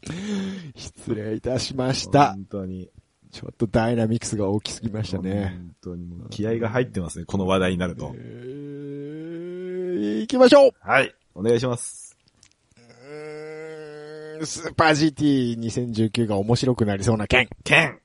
[0.75, 2.31] 失礼いたしました。
[2.33, 2.89] 本当に。
[3.31, 5.55] ちょっとダイナミクスが大きすぎましたね。
[5.57, 8.19] 本当にもう気合が入ってますね、この話題になるとえ。
[8.19, 11.13] ー、行きましょうはい。
[11.33, 12.17] お願いします。
[12.77, 17.49] うーんスーパー GT2019 が面白くなりそうな件。
[17.63, 17.99] 剣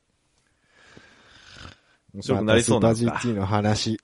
[2.15, 3.13] 面白くなりそうなんまたスーだ。
[3.13, 4.01] パー GT の話。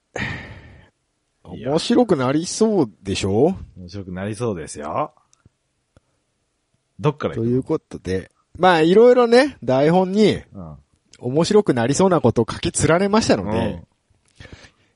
[1.44, 3.54] 面白くなりそうでしょ？
[3.76, 5.12] 面白くなりそうですよ。
[6.98, 10.76] どっから行くということで、まあいろいろね、台本にうん。
[11.22, 13.82] 面白くなりそうなことを書き連ねましたので、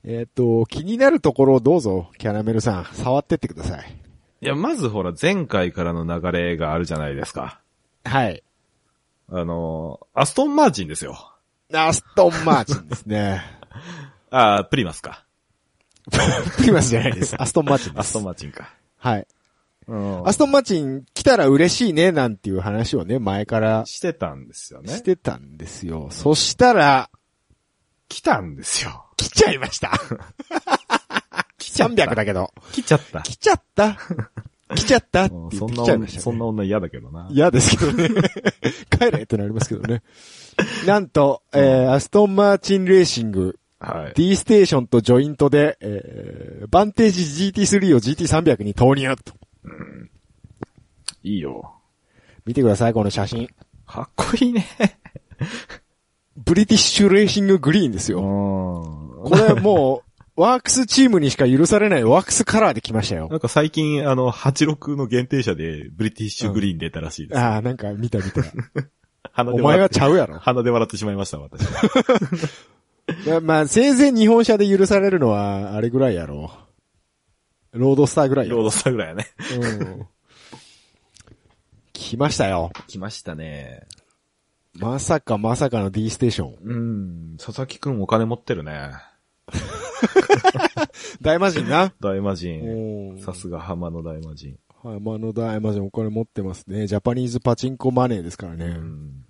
[0.04, 3.96] えっ、と、気になるところをどうぞ、キャラメルさん、触ってってください。
[4.40, 7.60] いや、まずほら、前回からの流れがあるじゃないですか。
[8.04, 8.42] はい。
[9.28, 11.32] あの、アストンマーチンですよ。
[11.72, 13.42] アストンマーチンですね。
[14.30, 15.24] あープリマスか。
[16.56, 17.40] プリマスじゃないです。
[17.40, 18.00] アストンマーチンです。
[18.00, 18.74] アストンマーチンか。
[18.98, 19.26] はい。
[19.88, 25.03] うんアストンマーチン来たら嬉しいね、なんていう話をね、前からしてたんですよねし。
[25.03, 26.09] てたんですよ。
[26.11, 27.11] そしたら、
[28.09, 29.07] 来たんですよ。
[29.16, 29.92] 来ちゃいました。
[31.59, 32.05] 来ちゃった。
[32.05, 32.53] 300だけど。
[32.72, 33.22] 来ちゃった。
[33.22, 33.96] 来ちゃった。
[34.75, 36.09] 来ちゃったそんな女。
[36.09, 37.29] そんな女嫌だけどな。
[37.31, 38.09] 嫌ですけどね。
[38.90, 40.03] 帰れってなりますけどね。
[40.87, 44.12] なんと、えー、アストンマーチンレーシング、はい。
[44.14, 49.35] D ステーションとジョイントで、えー、バンテージ GT3 を GT300 に投入と。
[51.22, 51.74] いいよ。
[52.44, 53.48] 見てください、この写真。
[53.87, 54.66] かっこいいね。
[56.37, 58.20] British Racing Green ですうよ。
[58.22, 58.22] ん。
[59.24, 60.02] これも
[60.37, 63.37] う、ワークスチームにしか許されないワークスカラーで来ましたよな。
[63.37, 67.40] んか最近、あの、86の限定車で、 British Green 出たらしいです。
[67.40, 68.42] ああ、なんか見た見た。
[69.33, 70.38] 鼻お前がで笑っちゃうやろ。
[70.38, 71.62] 鼻で笑ってしまいました、私。
[71.62, 71.66] い
[73.29, 76.65] やまあ、せいぜい日本車で許されるのは、あれぐらいやろう。
[77.76, 79.26] ロードスターぐらいロードスターぐらいやね。
[79.60, 80.06] うん。
[81.92, 82.70] 来ましたよ。
[82.86, 83.86] 来ましたね。
[84.74, 86.56] まさかまさかの D ステーション。
[86.62, 86.76] う
[87.34, 87.36] ん。
[87.38, 88.90] 佐々木くんお金持ってるね。
[91.22, 91.92] 大魔神な。
[92.00, 92.58] 大魔神。
[92.58, 94.56] うんさすが浜の大魔神。
[94.82, 96.86] はい、まあの大魔神お金持ってますね。
[96.86, 98.66] ジャパニーズパチンコマネーですからうね。
[98.66, 99.26] ん。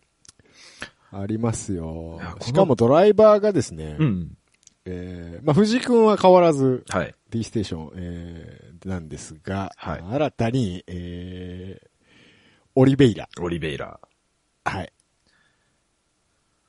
[1.12, 4.35] ありますよしかもドライバーがですね、うん。
[4.86, 7.12] えー、まあ藤井くんは変わらずはい。
[7.30, 11.88] D ステーション、えー、なんですが、はい新たに、えー、
[12.76, 13.28] オリベイラ。
[13.40, 13.98] オリベイラ。
[14.64, 14.92] はい。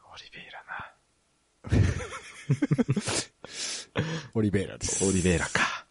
[0.04, 0.58] オリベイラ
[4.34, 5.04] オリベイラです。
[5.04, 5.10] な。
[5.10, 5.86] オリベイラか。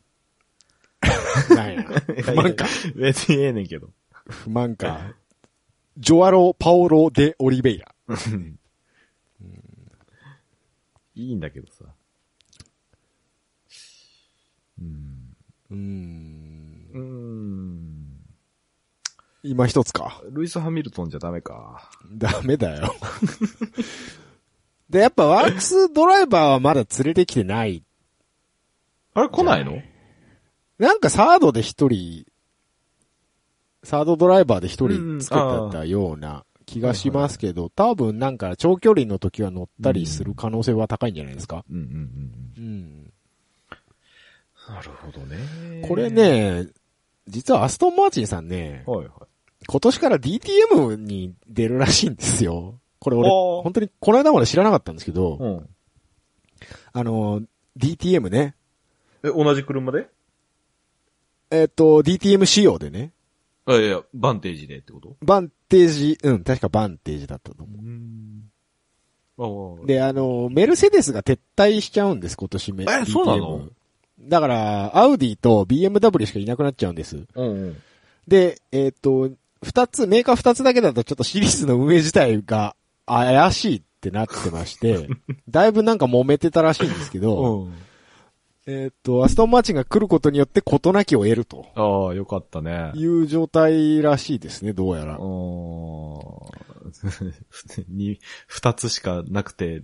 [1.55, 1.85] なんや。
[2.25, 2.67] 不満か。
[2.95, 3.91] 別にええねんけど。
[4.29, 5.15] 不満か。
[5.99, 7.95] ジョアロ・パオロ・デ・オリベイラ。
[11.15, 11.85] いいんだけどさ。
[14.81, 15.37] うん。
[15.71, 15.77] うー
[17.01, 18.07] ん。
[19.43, 20.23] 今一つか。
[20.31, 21.89] ルイス・ハミルトンじゃダメか。
[22.13, 22.95] ダメだよ。
[24.91, 27.83] で、やっぱワークスドライバーはまだ連れてきてない。
[29.15, 29.81] あれ来ないの？
[30.79, 32.27] なんかサードで一人、
[33.83, 35.41] サードドライバーで一うん人つけて
[35.73, 41.65] たような気がしますけど、多分なんか長距離の時は乗ったりする可能性は高いんじゃないですか？
[41.71, 41.83] うんうん
[42.57, 43.06] うんうん。
[44.69, 44.75] うん。
[44.75, 45.83] なるほどね。
[45.87, 46.11] これ。
[46.11, 46.67] ね、
[47.29, 49.09] 実はアストンマーチンさんね、はいはい。
[49.67, 52.79] 今年から DTM に出るらしいんですよ。
[52.99, 55.69] これ俺、本当にこの間まで知らなかったんですけど、うん。
[56.93, 57.43] あの、
[57.79, 58.55] DTM ね。
[59.23, 60.09] え、同じ車で？
[61.51, 63.13] えっ、と、DTM 仕様でね。
[63.67, 65.17] あ、いやいや、バンテージでってこと？
[65.23, 69.83] バンテージ、うん、確かバンテージだったと思う。
[69.83, 69.87] う。
[69.87, 72.85] で、あの、メルセデスが撤退しちゃうんです、今年め。
[72.85, 73.69] えそうなの？
[74.19, 77.27] だから、アウディと BMW しかいなくなっちゃうんです。
[77.35, 77.77] うんうん。
[78.27, 79.31] で、えっ、と、
[79.63, 82.77] 二つ、メーカー二つだけだとちょっとシリーズの運営自体が
[83.07, 85.09] 怪しいってなってまして、
[85.49, 87.75] だいぶなんか揉めてたらしいんですけど、うん。
[88.69, 92.91] えっ、と、アストンマーチンが来ることによって事なきを得るとああ、よかったね。
[92.97, 95.19] いう状態らしいですね、どうやら。
[98.49, 99.83] 二つしかなくて、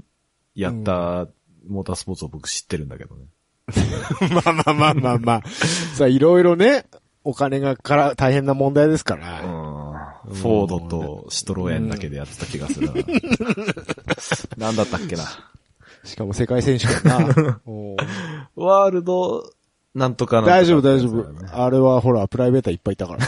[0.55, 1.29] やった
[1.69, 3.27] モータースポーツを僕知ってるんだけどね。
[4.35, 5.43] まあまあまあまあまあ。
[5.95, 6.87] さあ、いろいろね、
[7.25, 9.21] お金がから大変な問題ですかうん。
[9.21, 9.43] ら。
[10.25, 12.95] フォードとシトロエンだけでやってた気がするな。
[14.57, 15.25] なんだったっけな。
[16.05, 17.17] しかも世界選手権な。
[18.57, 19.45] ワールド、
[19.95, 21.27] なんとかなんとか大丈夫大丈夫。
[21.53, 23.27] あれはほら、プライベートいっぱいいたから。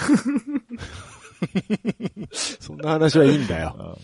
[2.61, 3.99] そんな話はいいんだよ。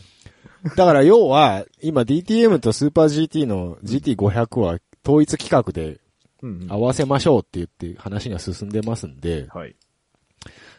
[0.77, 5.99] だから要は、今 DTM とスーパー GT の GT500 は統一規格で
[6.43, 9.77] うんうん合わせましょうって言って話が進んでますんで、はい。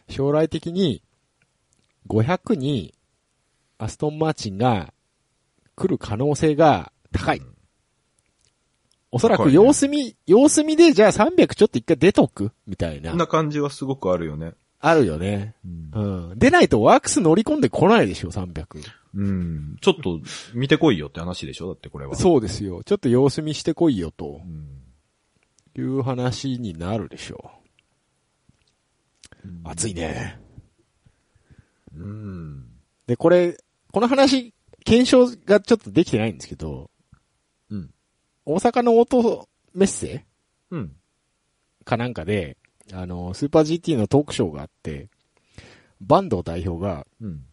[0.10, 1.04] 将来的に
[2.08, 2.94] 500に
[3.78, 4.94] アストンマーチンが
[5.76, 7.42] 来る可能性が高い。
[9.12, 12.52] おそらく様子見、様子見でじゃあ300ちょっと一回出とく？
[12.66, 13.10] みたいな。
[13.12, 14.54] こんな感じはすごくあるよね。
[14.80, 15.54] あるよね。
[15.94, 16.40] うんうん。
[16.40, 18.66] 出ないとワークス乗り込んでこないでしょ、300。
[19.14, 19.78] うん。
[19.82, 20.22] ちょっと、
[20.54, 21.68] 見てこいよって話でしょ？
[21.68, 22.16] だってこれは。
[22.16, 22.84] そうですよ。
[22.86, 24.71] ちょっと様子見してこいよとうん。
[25.76, 27.52] いう話になるでしょ
[29.46, 29.48] う。
[29.64, 30.40] 暑いね。
[31.96, 32.66] うん。
[33.08, 33.58] で、これ、
[33.92, 34.54] この話、
[34.84, 36.90] 検証がちょっとできてないんですけど、
[37.70, 37.90] うん。
[38.46, 40.26] 大阪のオートメッセ
[40.70, 40.96] うん。
[41.86, 42.58] かなんかで、
[42.94, 45.10] あの、スーパー GT のトークショーがあって、
[46.02, 47.46] バンド代表が、うん。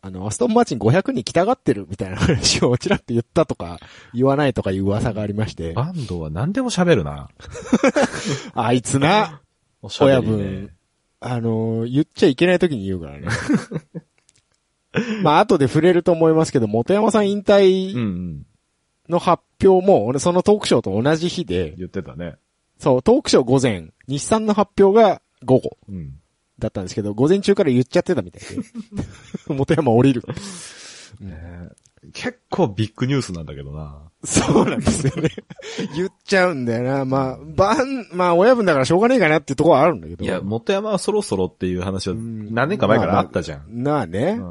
[0.00, 3.78] あの、アストンマーチン500に来たがってるみたいな話をちらっと言ったとか、
[4.14, 7.28] 言わないとかいう噂がありまして、バンドは何でも喋るな。
[8.54, 9.40] あいつな、
[9.82, 10.70] おしゃべ親分、
[11.20, 13.26] あの、言っちゃいけない時に言うからね。
[15.22, 18.46] まあ、後で触れると思いますけど、元山さん引退ん。
[19.08, 22.36] の発表も、俺そのトークショーと同じ日で、言ってたね。
[22.78, 26.17] そう、トークショー午前、日産の発表が午後うん。
[26.58, 28.62] だったんですけど、午前中から言っちゃってたみたいで。
[29.54, 30.22] 元山降りる。
[31.20, 31.68] ね
[32.12, 34.08] 結構ビッグニュースなんだけどな。
[34.24, 35.30] そうなんですよね。
[35.94, 37.04] 言っちゃうんだよな。
[37.04, 40.24] まあ、番、まあ、親分だからしょうがねえかなっていうところはあるんだけど。
[40.24, 43.82] いや、元山はそろそろっていう話はうん何年か前からあったじゃん。
[43.82, 44.38] なあね。
[44.40, 44.42] う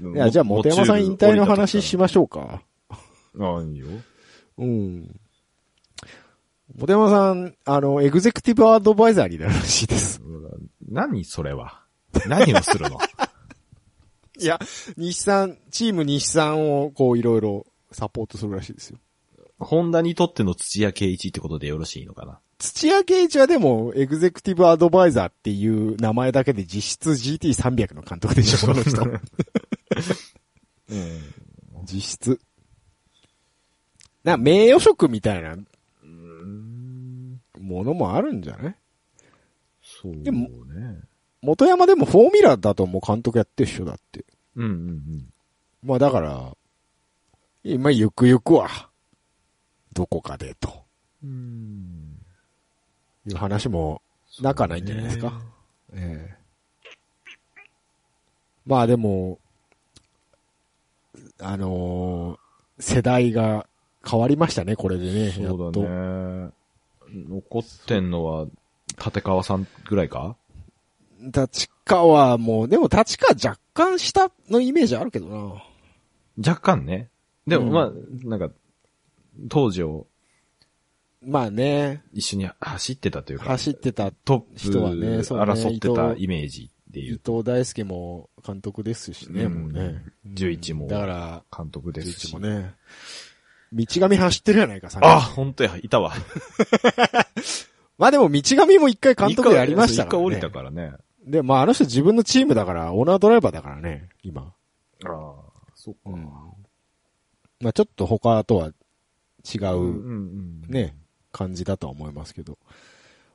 [0.00, 0.16] うん。
[0.16, 2.62] いや、じゃあ、元山さん引退の話しまましょうか。
[2.90, 3.86] ああ、いいよ。
[4.58, 5.20] うん。
[6.76, 10.22] 元山さん、あの、エグゼクティブアドバイザリーならしいです。
[10.88, 11.82] 何それは？
[12.26, 12.98] 何をするの？
[14.40, 14.58] いや、
[14.96, 18.98] 日産、チーム日産をこういろいろサポートするらしいですよ。
[19.58, 22.38] ホンダにとっての土屋圭一ってことでよろしいのかな？
[22.58, 29.02] 土屋圭一はでも、エグゼクティブアドバイザーっていう名前だけで実質 GT300 の監督でしょ、この人。
[30.90, 31.20] うん。
[31.84, 32.40] 実質。
[34.24, 35.56] な、名誉職みたいな
[37.60, 38.76] ものもあるんじゃない？
[40.00, 40.22] そうね。
[40.22, 40.48] でも
[41.42, 44.24] 元山でもフォーミュラだともう監督やってるっしょ、だって。
[44.56, 45.32] うんうんうん。
[45.82, 46.56] まあだから、
[47.64, 48.68] 今ゆくゆくは、
[49.92, 50.84] どこかでと
[51.22, 52.18] うん。
[53.26, 54.02] いう話も
[54.40, 55.40] なかないんじゃないですか。
[55.92, 56.38] ええ
[58.66, 59.38] まあでも、
[61.40, 62.38] あのー
[62.80, 63.66] 世代が
[64.08, 65.24] 変わりましたね、これでね。
[65.24, 65.82] やっそうと。
[65.82, 66.50] だね。
[67.12, 68.46] 残ってんのは、
[69.04, 70.36] 立川さんぐらいか？
[71.20, 75.62] 立川も、でも立川若干下のイメージあるけどな。
[76.46, 77.10] 若干ね。
[77.46, 77.92] でもうんまあ、
[78.28, 78.50] なんか、
[79.48, 80.06] 当時を
[81.22, 87.20] まあね、一緒に走ってたというか、走ってたトップ人はねそうね争ってたイメージでい伊う。
[87.24, 90.02] 藤大輔も監督ですしね、うんもうね。
[90.26, 92.28] 11もだから、監督ですし。
[92.28, 92.74] 11もね。
[93.72, 96.12] 道上走ってるじゃないか、さあ、本当や、いたわ。
[97.98, 100.28] まあでも道上も一回監督やりましたからね。
[100.28, 100.92] 一回降りたからね。
[101.26, 104.42] で、まああの人自分のチームだから、オーナードライバーだからね、今。
[104.42, 105.34] ああ、
[105.74, 106.00] そっか。
[106.06, 106.24] うん。
[107.60, 108.68] まあちょっと他とは
[109.54, 110.72] 違う、うんうん。
[110.72, 110.96] ね、
[111.32, 112.56] 感じだとは思いますけど。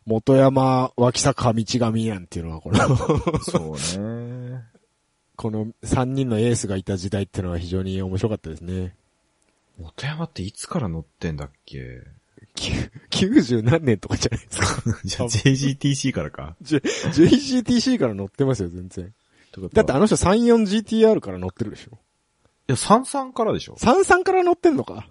[0.06, 2.96] 元山、脇坂、道上なんていうのは、この、
[3.42, 4.64] そうね。
[5.36, 8.96] この3人のエースがいた時代っていうのは非常に面白かったですね。
[9.80, 12.02] 元山っていつから乗ってんだっけ？
[12.56, 14.84] 90何年とかじゃないですか。
[15.04, 16.56] じゃあ JGTC からか。
[16.62, 19.14] J- JGTC から乗ってますよ、全然。
[19.74, 21.98] だってあの人 34GTR から乗ってるでしょ。
[22.68, 25.08] いや、33からでしょ33から乗ってんのか。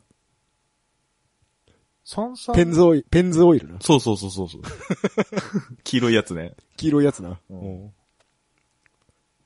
[2.07, 2.55] ?33?
[2.55, 3.81] ペンズオイル、ペンズオイルな。
[3.81, 4.63] そうそうそうそうそう。
[5.85, 6.55] 黄色いやつね。
[6.77, 7.41] 黄色いやつな。
[7.51, 7.93] うんうん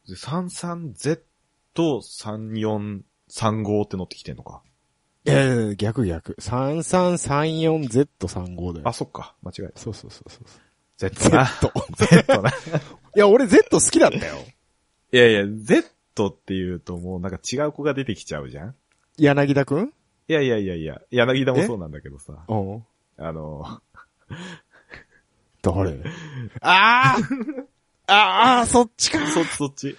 [0.08, 1.20] で 33Z、
[3.34, 4.62] 3435って乗ってきてんのか。
[5.26, 6.36] いやいや逆逆。
[6.40, 8.88] 3334Z35 だよ。
[8.88, 9.34] あ、そっか。
[9.42, 9.78] 間違えた。
[9.80, 10.44] そうそうそうそう。
[10.98, 11.46] Z な。
[11.60, 11.72] Z。
[12.24, 12.50] Z な。
[12.50, 12.52] い
[13.18, 14.36] や、俺 Z 好きだったよ。
[15.12, 15.88] いやいや、Z
[16.28, 18.74] って言うともうなんか違う子が出てきちゃうじゃん
[19.18, 19.92] 柳田くん？
[20.28, 22.44] いやいやいやいや、柳田もそうなんだけどさ。
[22.48, 22.84] うん。
[23.18, 23.80] あの、
[25.62, 25.98] 誰？
[26.62, 27.16] あ
[28.08, 29.26] あああ、そっちか。
[29.26, 29.96] そっちそっち。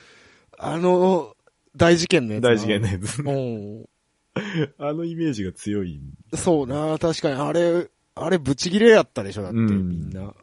[0.57, 1.35] あの、
[1.75, 2.49] 大事件のやつな。
[2.51, 3.21] 大事件のやつ。
[3.21, 3.85] うん。
[4.77, 5.99] あのイメージが強い。
[6.35, 10.33] そうな、確かに、あれ、あれ、ブチギレやったでしょ、だって、うんみんな。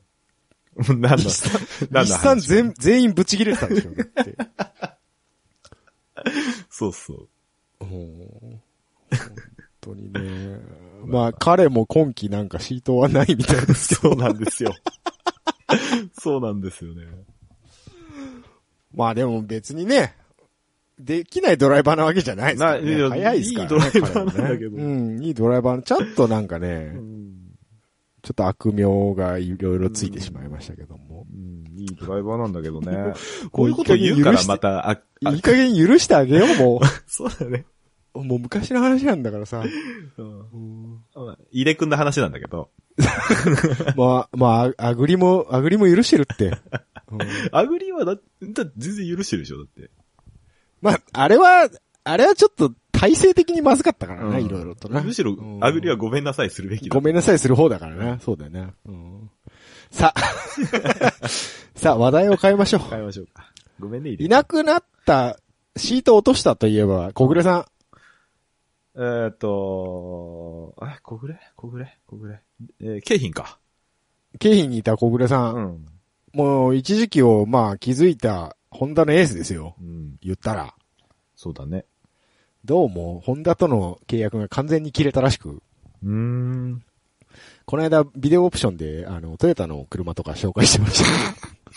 [0.76, 4.36] 何の、日産、何の話日産全、全員ブチギレてたでしょ、だって。
[6.70, 7.28] そうそう。
[7.80, 8.60] うん本
[9.80, 10.58] 当にね。
[11.04, 14.74] まあ、彼も今季なんかシートはないみたいですけそうなんですよ。
[16.18, 17.06] そうなんですよね。
[18.94, 20.14] まあでも別にね、
[20.98, 23.08] できないドライバーなわけじゃないですからね。
[23.08, 23.86] 早いですからね。
[23.86, 25.82] いいドライバーなんだけどうん、いいドライバー。
[25.82, 26.96] ちょっとなんかね、
[28.22, 31.26] ちょっと悪名がいろいろついてしまいましたけども。
[31.30, 33.12] うん、いいドライバーなんだけどね。
[33.44, 37.66] こ こういうことと言うからまた、あ、あいい加減許してあげよう、も そうだね。
[38.14, 38.22] う。
[38.22, 39.64] もう昔の話なんだからさ。
[41.50, 42.70] 井出くんの話なんだけど、
[43.96, 46.46] まあ、まあ、あぐりも、あぐりも許してるって。
[46.46, 47.18] うん
[47.52, 48.20] アグリはだ、だ
[48.76, 49.90] 全然許してるでしょ、だって。
[50.84, 51.68] まあ、あれは、
[52.04, 55.00] あれはちょっと体制的にまずかったからな、うんいろいろとな。
[55.00, 56.94] むしろう、んアグリはごめんなさいするべきだ。
[56.94, 58.20] ごめんなさいする方だからな。
[58.20, 58.68] そうだよね。
[58.86, 59.30] うん
[59.90, 60.20] さあ、
[61.76, 63.50] さあ、話題を変えましょ変えましょうか。
[63.78, 65.38] ごめんね、いなくなった、
[65.76, 67.64] シート落としたといえば、小暮さん。
[68.96, 71.34] えーっと、あ、小暮？
[71.56, 71.86] 小暮？
[72.06, 72.38] 小暮？
[72.80, 73.58] えー、京浜か。
[74.38, 75.56] 京浜にいた小暮さん。
[75.56, 75.86] ん。
[76.32, 79.76] もう、一時期を、まあ、気づいた、ホンダのエースですよ。
[79.80, 80.16] うん。
[80.20, 80.74] 言ったら。
[81.36, 81.84] そうだね。
[82.64, 85.62] どうも、ホンダとの契約が完全に切れたらしく、
[86.02, 86.82] うーん。
[87.66, 91.08] この間、ビデオオプションで、あの、トヨタの車とか紹介してました。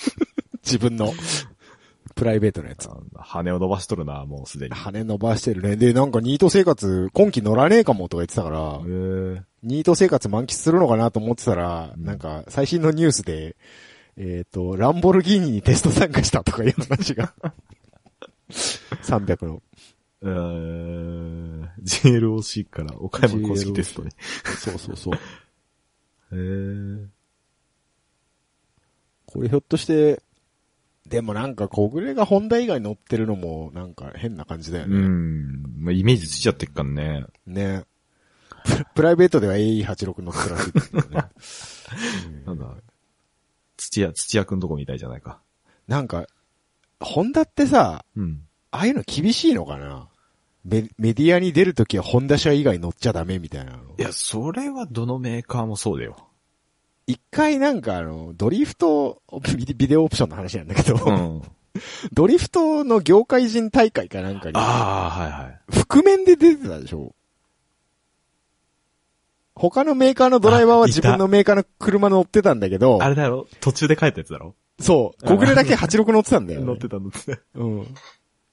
[0.66, 1.14] 自分の。
[2.16, 2.90] プライベートのやつ。
[2.90, 4.74] あ羽を伸ばしとるな、もうすでに。
[4.74, 5.76] 羽伸ばしてるね。
[5.76, 8.80] で、なんかニート生活、今季乗らねえかもとか言ってたから。
[9.62, 13.56] ニート生活満喫するのかなと思ってたら、うんなんか最新のニュースで、
[14.18, 17.34] えっ、と、ランボルギーニにテスト参加したとかいう話が。
[18.50, 19.62] 300の。
[20.24, 24.10] えー、GLOC から岡山公式テストに。
[24.58, 25.16] そうそうそう。
[26.36, 26.40] へ
[27.04, 27.08] え。
[29.28, 30.24] これひょっとして、
[31.08, 34.96] でもなんか小暮がホンダ以外乗ってるのもなんか変な感じだようね。
[35.08, 35.84] ん。
[35.84, 37.26] まあ、イメージついちゃってっからね。
[37.46, 37.84] ね
[38.66, 41.26] ププライベートでは AE86 乗ってるらしいけどね。
[42.46, 42.76] なんだ。
[43.78, 45.40] 土屋、土屋くんとこみたいじゃないか。
[45.88, 46.26] なんか、
[47.00, 48.42] ホンダってさ、うん。
[48.72, 50.10] ああいうの厳しいのかな？
[50.66, 53.78] メメディアに出るときはホンダ車以外乗っちゃダメみたいなの。
[53.98, 56.28] いや、それはどのメーカーもそうだよ。
[57.06, 59.22] 一回なんかあの、ドリフト、
[59.78, 61.42] ビデオオプションの話なんだけど、うん。
[62.12, 65.62] ドリフトの業界人大会かなんかに、ああ、はいはい。
[65.72, 67.14] 覆面で出てたでしょ？
[69.58, 73.48] 他のメーカーのドライバーは自分のメーカーの車乗ってたんだけどあ、れだろ？
[73.60, 74.56] 途中で帰ったやつだろ？
[74.80, 76.66] そう、小暮だけ86乗ってたんだよ、ね。
[76.68, 77.42] 乗ってた乗ってた。
[77.56, 77.88] うん。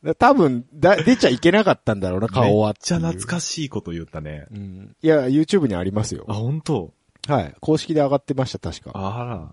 [0.02, 4.46] だ多分、だ、出ちゃいけなかったんだろうな、顔 はめっちゃ懐かしいこと言ったね。
[4.50, 4.96] うん。
[5.02, 6.34] いや、YouTube にありますよあ、。
[6.34, 6.92] 本当？
[7.28, 7.54] はい。
[7.60, 8.90] 公式で上がってました、確か。
[8.94, 9.50] あら。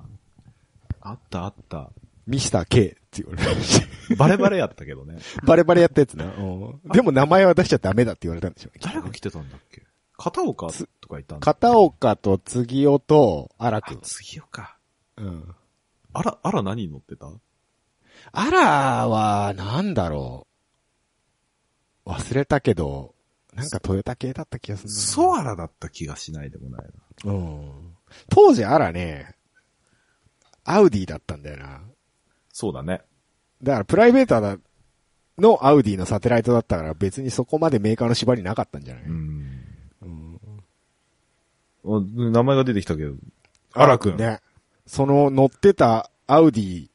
[1.01, 1.89] あったあった。
[2.27, 4.15] ミスター K って言われました。
[4.15, 5.17] バレバレやったけどね。
[5.43, 6.25] バレバレやったやつな。
[6.25, 6.79] うん。
[6.93, 8.81] でも名前は出しちゃダメだって言われたんでしょうね。
[8.83, 9.81] 誰が来てたんだっけ？
[10.21, 10.67] 片岡
[11.01, 11.45] とかいたんだ。
[11.45, 13.99] 片岡と杉尾と荒あくん、。
[14.01, 14.77] 次よか。
[15.17, 15.55] うん。
[16.13, 17.27] あら、あら何乗ってた？
[18.31, 20.45] アラは、なんだろ
[22.05, 22.09] う。
[22.09, 23.15] 忘れたけど、
[23.53, 24.95] なんかトヨタ系だった気がするな。
[24.95, 26.85] ソアラだった気がしないでもない
[27.25, 27.33] な。
[27.33, 27.95] うん。
[28.29, 29.35] 当時アラね、
[30.63, 31.81] アウディだったんだよな。
[32.53, 33.01] そうだね。
[33.63, 34.57] だからプライベーターだ
[35.37, 39.60] のアウディのサテライトだったから別にそこまでメーカーの縛りなかったんじゃない、うん。
[41.83, 43.13] 名前が出てきたけど。
[43.73, 44.17] アラくん。
[44.17, 44.39] ね。
[44.85, 46.87] その乗ってたアウディ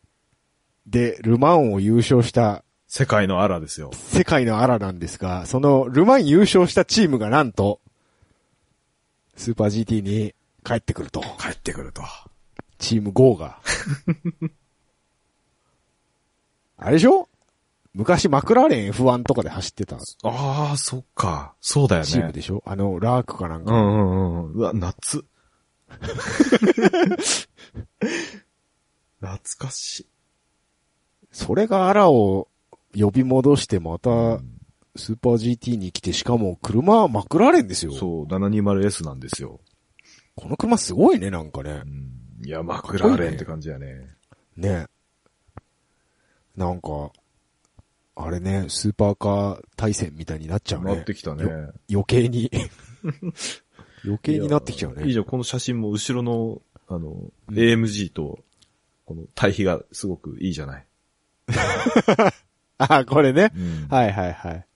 [0.87, 3.91] でルマンを優勝した世界のアラですよ。
[3.93, 7.80] 世界のアラなんですが、そのルマン優勝したチームがなんと、
[9.37, 10.34] スーパー GT に
[10.64, 11.20] 帰ってくると。
[11.39, 12.03] 帰ってくると。
[12.78, 13.59] チーム GO が。
[16.78, 17.28] あれでしょ
[17.97, 21.55] 昔マクラーレン F1 とかで走ってたああ、そっか。
[21.62, 22.07] そうだよね。
[22.07, 22.62] チームでしょ？
[22.66, 23.72] あの、ラークかなんか。
[23.72, 24.53] うんうんうん。
[24.53, 25.24] うわ、夏。
[29.20, 30.07] 懐かしい。
[31.32, 32.49] それがアラを
[32.94, 34.11] 呼び戻してまた、
[34.97, 37.92] スーパー GT に来て、しかも車はマクラーレンですよ。
[37.92, 39.61] そう、720S なんですよ。
[40.34, 41.88] この車すごいね、なんかねう。
[41.88, 42.11] ん。
[42.44, 44.11] いや、マクラーレンって感じやね。
[44.57, 44.86] ね。
[46.57, 47.11] なんか、
[48.17, 51.14] あれね、スーパーカー対戦みたいになっちゃうねなって。
[51.14, 51.45] きたね。
[51.45, 52.51] よ余計に。
[54.05, 55.05] 余計になってきちゃうね。
[55.05, 58.39] いいじゃん、この写真も後ろの、あの、うん AMG と、
[59.05, 60.87] この対比がすごくいいじゃない。
[62.79, 63.53] あ、これね。
[63.55, 64.67] うんはいはいはい。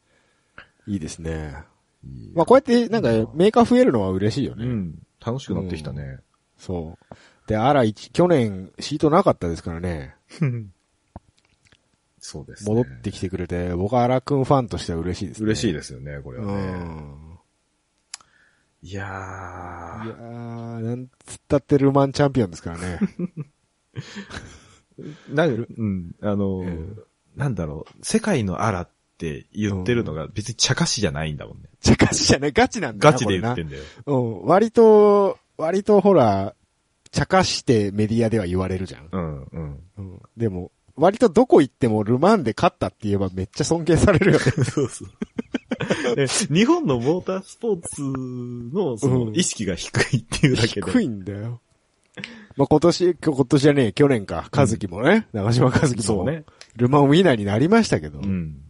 [0.87, 1.55] いいですね。
[2.35, 4.65] まあこうやってなんかメーカー増えるのは嬉しいよね。
[4.65, 5.03] うん。
[5.25, 6.19] 楽しくなってきたね。
[6.57, 7.15] そう。
[7.47, 10.15] で、あら、一去年シートなかったですからね。
[12.21, 12.71] そうですね。
[12.75, 15.47] 戻ってきてくれて、僕はアラくんファンとしては嬉しいですね。
[15.47, 16.63] 嬉しいいですよね、これうはね。
[16.63, 17.39] ん。
[18.83, 19.11] いやいやー。
[20.19, 22.99] ー、なんつったってルマンチャンピオンですからね。
[25.31, 26.99] なんか、うん、あの、うん
[27.37, 31.65] なんだろう、世界のアラって言ってるのが別に茶化しじゃないんだもんね。
[31.81, 33.83] じゃ、ガチじゃない、ガチなんだなガチで言ってこんだよ。
[34.07, 34.47] うん。
[34.47, 36.55] 割と、割とほら、
[37.11, 39.09] 茶化してメディアでは言われるじゃん。
[39.11, 39.81] うん、うん。
[39.99, 40.23] うん。
[40.37, 40.71] でも、
[41.01, 44.45] 割とどこ行ってもルマンで勝ったって言えばめっちゃ尊敬されるよね。
[44.65, 46.15] そうそう。
[46.15, 50.91] で日本のモータースポーツの、その、うん意識が低いっていうだけで。
[50.91, 51.63] 低いんだよ。
[52.57, 56.45] まあ、今年、今今年じゃねえ、去年か、和樹もね、長島和樹も、ね。
[56.77, 58.61] ルマンウィナーになりましたけど、うん。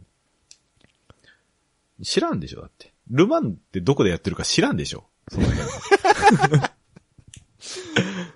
[2.03, 2.93] 知らんでしょ、だって。
[3.11, 5.05] ルマンってどこでやってるか知らんでしょ。
[5.28, 5.66] その辺。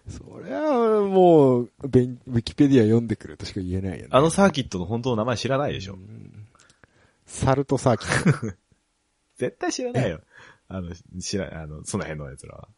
[0.08, 4.08] それはもう、ウィキペディア読んでくるとしか言えないよね。
[4.10, 5.98] あのサーキットの本当の名前知らないでしょ。
[7.26, 8.56] サルトサーキット。
[9.36, 10.20] 絶対知らないよ。
[10.68, 12.68] あの、知ら、あの、その辺の奴らは。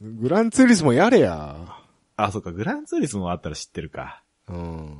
[0.00, 1.76] グランツーリスモやれや。
[2.16, 4.22] あ、そっか、グランツーリスモあったら知ってるか。
[4.48, 4.98] うん。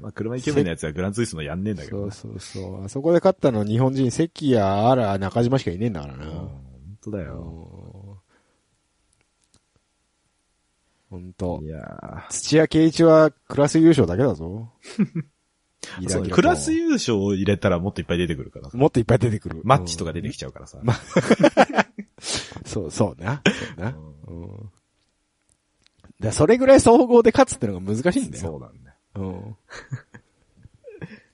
[0.00, 2.12] まあ、車イケメンのやつはグランツーリスモやんねえんだけどな。
[2.12, 2.84] そうそうそう。
[2.84, 6.24] あそこで勝ったの日本人、関谷、あら、中島しかいねえんだからな。
[6.24, 6.48] うん本
[7.02, 7.34] 当だよ。
[7.34, 7.90] うん
[11.10, 11.66] ほんとい。
[11.66, 14.70] や土屋圭一はクラス優勝だけだぞ。
[15.98, 18.70] ギラギラそうクラス優勝を入れたらもっといっぱい出てくるから。
[18.72, 19.60] もっといっぱい出てくる。
[19.64, 20.10] マッチとか。
[20.10, 20.78] か出てきちゃうからさ。
[20.82, 20.94] ま
[22.64, 23.42] そう、そうな。
[23.44, 23.96] そうな。
[24.28, 24.56] うんうん。
[24.56, 24.70] だか
[26.20, 28.44] らそれぐらい総合で勝つってのが難しいんだよ。
[28.44, 28.96] そうなんだよ。
[29.14, 29.56] うん。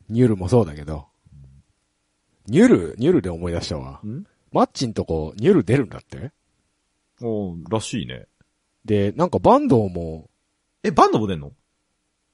[0.09, 1.07] ニュルもそうだけど。
[2.47, 4.01] ニュル、ニュルで思い出したわ。
[4.05, 4.24] ん？
[4.53, 6.31] マッチんとこ、ニュル出るんだって？
[7.20, 8.27] おーらしいね。
[8.87, 10.30] で、なんかバンドも、
[10.82, 11.53] え、バンドも出んの？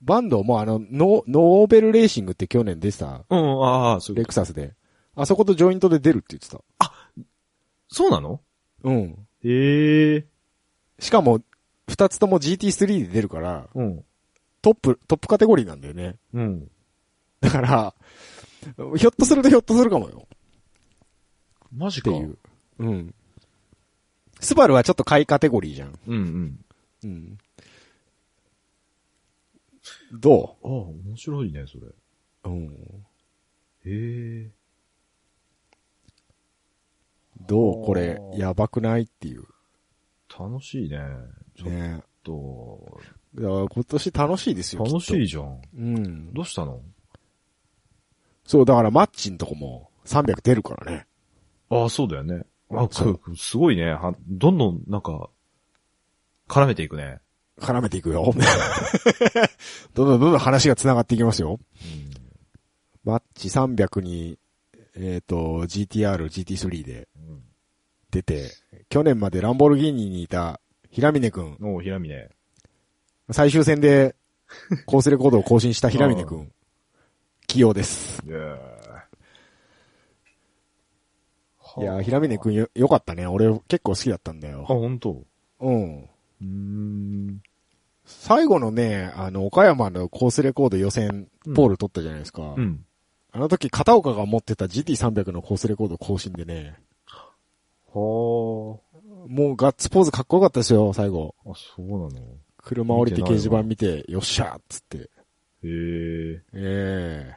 [0.02, 4.74] バンドもあの、ノノーベルレーシングって去年出てた、うん、ああ、そうレクサスで。
[5.14, 6.60] あそことジョイントで出るって言ってた。
[7.88, 8.40] そうなの？
[8.84, 9.26] うん。
[9.44, 10.26] へえ。
[10.98, 11.40] しかも、
[11.88, 14.04] 二つとも GT3 で出るから、うん。
[14.60, 16.16] トップ、トップカテゴリーなんだよね。
[16.32, 16.70] うん。
[17.40, 17.94] だから、
[18.96, 20.26] ひょっとするとひょっとするかもよ。
[21.74, 22.10] マジか。
[22.10, 22.38] っていう。
[22.78, 23.14] うん。
[24.42, 25.98] スバルはちょっと下位カテゴリーじゃん。
[26.06, 26.64] うんうん。
[27.04, 27.06] う？
[27.06, 27.38] ん。
[30.12, 31.86] どああ、面白いね、それ。
[31.86, 32.72] ううん。
[33.84, 34.50] へえ。
[37.46, 37.84] どう？
[37.86, 39.44] これやばくないっていう。
[40.38, 40.98] 楽しいね。
[41.56, 43.00] ちょっねと、
[43.34, 44.84] だから今年楽しいですよ。
[44.84, 45.26] 楽しいい。
[45.26, 45.60] じゃん。
[45.76, 46.32] うん。
[46.32, 46.80] どうしたの？
[48.44, 51.06] そう、だからマッチんとこも300出るからね。
[51.70, 52.44] ああ、そうだよね。
[52.74, 52.88] あ、
[53.36, 53.90] すごいね。
[53.92, 55.30] はどんどん、なんか、
[56.48, 57.18] 絡めていくね。
[57.60, 58.32] 絡めていくよ。
[59.94, 61.60] どんどんどんどん話が繋がっていきますよ。
[63.04, 64.38] マッチ300に、
[64.94, 67.42] えっ、と、GTR、GT3 でうん。
[68.10, 68.50] 出て、
[68.90, 70.60] 去年までランボルギーニにいた
[70.90, 72.28] 平峰くん、おう、ひらみね。
[73.30, 74.14] 最終戦で
[74.84, 76.52] コースレコードを更新した平峰く ん、
[77.46, 78.22] 起用です。
[81.78, 83.26] いやいやー、平峰くんよ、よかったね。
[83.26, 84.64] 俺結構好きだったんだあ、よ。
[84.64, 85.24] ほんと
[85.60, 86.02] うん。
[86.02, 87.42] うーん。
[88.04, 92.54] 最後のね、あの、岡山のコースレコード予選、ポール取ったじゃないですか。
[92.56, 92.84] うん。
[93.30, 96.76] あの時、片岡が持ってた GT300 のコースレコード更新でね、
[97.94, 98.80] はも
[99.52, 101.34] うガッツポーズかっこよかったですよ、最後。
[101.46, 101.50] あ。
[101.50, 102.10] あ、そうなの？
[102.58, 104.98] 車降りて掲示板見て、よっしゃーっつって。
[104.98, 105.00] へ
[105.64, 106.42] え。
[106.54, 107.36] え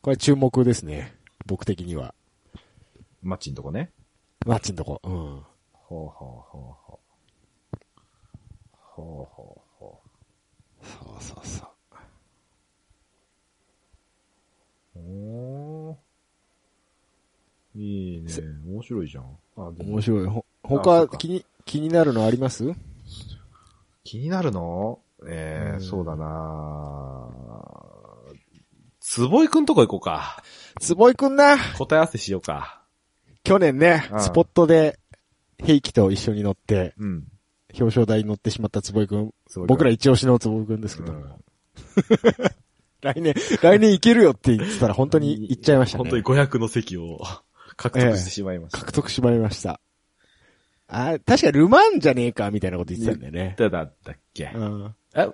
[0.00, 1.14] これ注目ですね。
[1.46, 2.14] 僕的には。
[3.22, 3.90] マッチんとこね。
[4.44, 5.00] マッチんとこ。
[5.04, 5.36] うん。
[5.36, 5.42] は
[5.90, 6.90] あ、はあはあはあ、
[8.96, 9.94] はあはあは
[10.82, 11.68] そうそうそう。
[11.92, 11.98] あ。
[14.96, 18.32] おーいいね。
[18.66, 19.24] 面白いじゃん。
[19.56, 20.26] あ、面白い。
[20.26, 22.74] ほ、他気に、気になるのあります？
[24.04, 24.98] 気になるの？
[25.24, 27.28] ええうんそうだな
[28.98, 30.42] つぼいくんとこ行こうか。
[30.80, 31.56] 坪井くんな。
[31.78, 32.81] 答え合わせしようか。
[33.44, 34.98] 去年ねう、んスポットで、
[35.58, 37.24] 平気と一緒に乗って、うん。
[37.74, 39.32] 表彰台に乗ってしまった坪井くん。
[39.66, 41.18] 僕ら一押しの坪井くんですけども。
[41.20, 41.32] うん
[43.02, 46.04] 来年、来年行けるよって言ってたら本当に行っちゃいましたね。
[46.04, 47.18] 本当に500の席を
[47.76, 49.80] 獲得してしまいました、獲得しまいました。
[50.86, 53.56] あ、確かルマンじゃねえか、みたいなこと言ってたんだよね。
[53.58, 54.52] だだったっけ？
[54.54, 54.94] うん。
[55.16, 55.28] え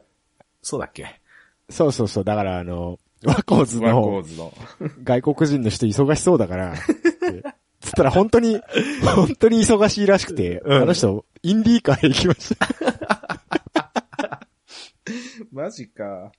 [0.63, 1.21] そうだっけ？
[1.69, 2.25] そうそうそう。
[2.25, 4.55] だからあの、ワコーズワコのーズの。
[5.05, 6.75] 外国人の人忙しそうだから、
[7.81, 8.61] つったら本当に、
[9.15, 12.69] 本当に忙しいらしくて、うんあの人、インディーカーへ行きました。
[15.53, 16.33] マジか。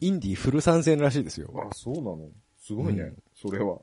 [0.00, 1.52] インディーフル参戦らしいですよ。
[1.70, 2.28] あ、そうなの？
[2.58, 3.78] すごいね、うんそれは。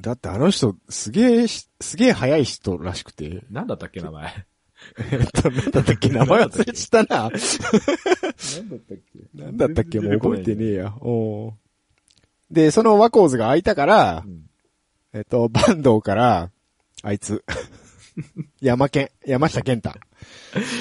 [0.00, 3.44] だってあの人、すげえし、すげえ早い人らしくて。
[3.50, 4.46] なんだったっけ、名前？
[5.10, 7.06] えっと、なんだったっけ名前忘れちたな。
[7.22, 7.36] なんだ
[8.76, 9.42] ったっけ？
[9.42, 10.00] なんだったっけ？
[10.00, 10.94] もう覚えてねえや。
[11.00, 11.52] おう
[12.50, 14.43] で、そのワコーズが開いたからう、ん。
[15.14, 16.50] えっと、バンドーから、
[17.02, 17.44] あいつ、
[18.60, 19.92] 山健、山下健太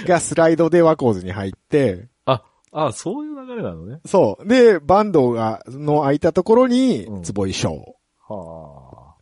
[0.07, 3.99] がスライドでワコーズに入って、あ、あ、そういう流れなのね。
[4.05, 4.47] そう。
[4.47, 7.95] で、バンドーが、の空いたところにうん、坪井翔。
[8.27, 9.13] はあ。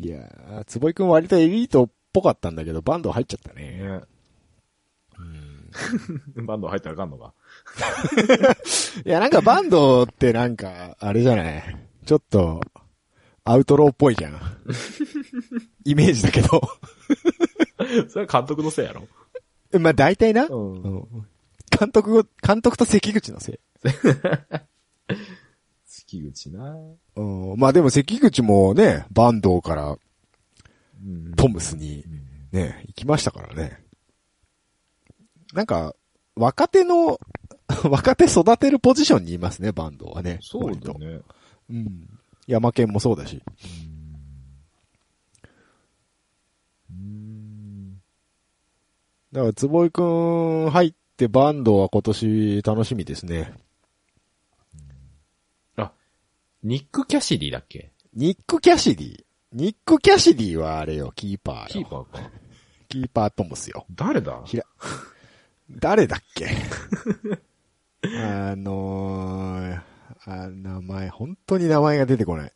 [0.00, 3.78] いやー、坪井くん割とエリートっぽかったんだけど、バンドー入っちゃったね。
[3.80, 4.00] ね。
[6.42, 7.32] バンド入ったらあかんのか。
[9.06, 11.76] いや、なんかバンドってなんか、あれじゃない？
[12.06, 12.60] ちょっと、
[13.44, 14.34] アウトローっぽいじゃん。
[15.84, 16.62] イメージだけど。
[18.08, 19.06] それは監督のせいやろ。
[19.78, 20.46] まあ大体な。
[20.46, 21.26] うんうん
[21.76, 23.58] 監督、監督と関口のせい。
[25.84, 26.76] 月口な。
[27.16, 27.22] う
[27.56, 29.98] ん、まあでも関口もね、バンドから
[31.04, 32.04] うんトムスに
[32.52, 33.82] ね、行きましたからね。
[35.52, 35.94] なんか、
[36.36, 37.18] 若手の、
[37.90, 40.38] 若手育てるポジションにいますね、バンドはね。
[40.42, 41.20] そうだね。
[41.70, 42.08] うん。
[42.46, 43.42] 山県もそうだし。
[46.90, 47.94] うん。
[49.32, 53.54] だから、坪井くん入ってバンドは今年楽しみですね。
[56.66, 57.92] ニック・キャシディだっけ？
[58.14, 59.24] ニック・キャシディ。
[59.52, 61.66] ニック・キャシディはあれよ、キーパーよ。
[61.68, 62.30] キーパーか。
[62.88, 63.84] キーパートムスよ。
[63.90, 64.40] 誰だ？
[64.46, 64.64] ひら、
[65.70, 66.46] 誰だっけ？
[68.18, 69.80] あのー、
[70.26, 72.52] あ、名前、本当に名前が出てこない。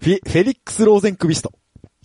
[0.00, 1.52] フィ、フェリックス・ローゼンクビスト。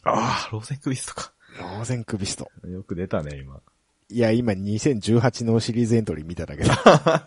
[0.04, 1.34] ああ、ローゼンクビストか。
[1.60, 2.50] ローゼンクビスト。
[2.68, 3.62] よく出たね、今。
[4.10, 6.76] いや、今2018のシリーズエントリー見ただけだ。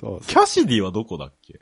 [0.00, 1.60] そうキャシディはどこだっけ？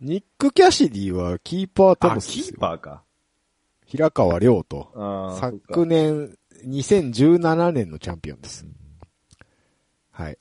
[0.00, 2.44] ニック・キャシディはキーパートあ、ムスですよ。
[2.46, 3.02] キーパーか。
[3.86, 6.36] 平川亮と、あ昨年、
[6.66, 8.66] 2017年のチャンピオンです。
[10.10, 10.38] はい。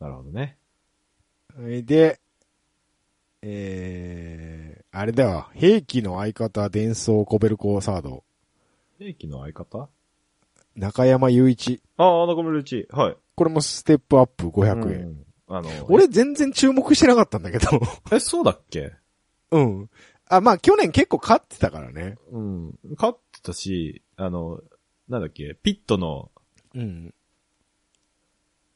[0.00, 0.56] なるほどね。
[1.54, 2.20] それで、
[3.42, 8.24] えー、あれだよ、兵器の相方、伝送コベルコサード、
[8.98, 9.88] 兵器の相方？
[10.76, 11.82] 中山雄一。
[11.96, 12.88] ああ、中村うち。
[12.90, 13.16] はい。
[13.34, 15.00] これもステップアップ500円。
[15.00, 17.68] うんあの、俺全然注目してなかったんだけど。
[18.10, 18.92] え、そうだっけ？
[19.50, 19.90] うん。
[20.26, 22.16] あ、まあ去年結構勝ってたからね。
[22.30, 22.78] うん。
[22.96, 24.62] 勝ってたし、あの、
[25.08, 26.30] なんだっけ、ピットの、
[26.74, 27.14] うん。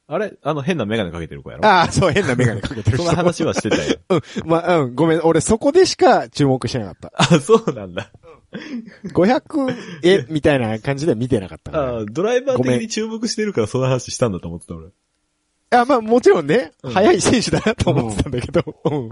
[0.09, 0.35] あれ？
[0.43, 1.67] あの変なメガネかけてる子やろ？
[1.67, 2.99] ああ、そう、変なメガネかけてる人。
[2.99, 3.99] そんな話はしてたよ。
[4.11, 4.49] うん。
[4.49, 5.21] まあ、うん、ごめん。
[5.23, 8.05] 俺そこでしか注目してなかっ あ、そうなんだ。
[8.05, 9.09] た。
[9.11, 11.99] 500、え、みたいな感じでは見てなかったから。
[11.99, 14.89] あドライバー的に注目してるからその話したんだと思ってた俺。
[15.71, 19.11] あ、まあもちろんね、うん速い選手だなと思ってたんだけど、うん。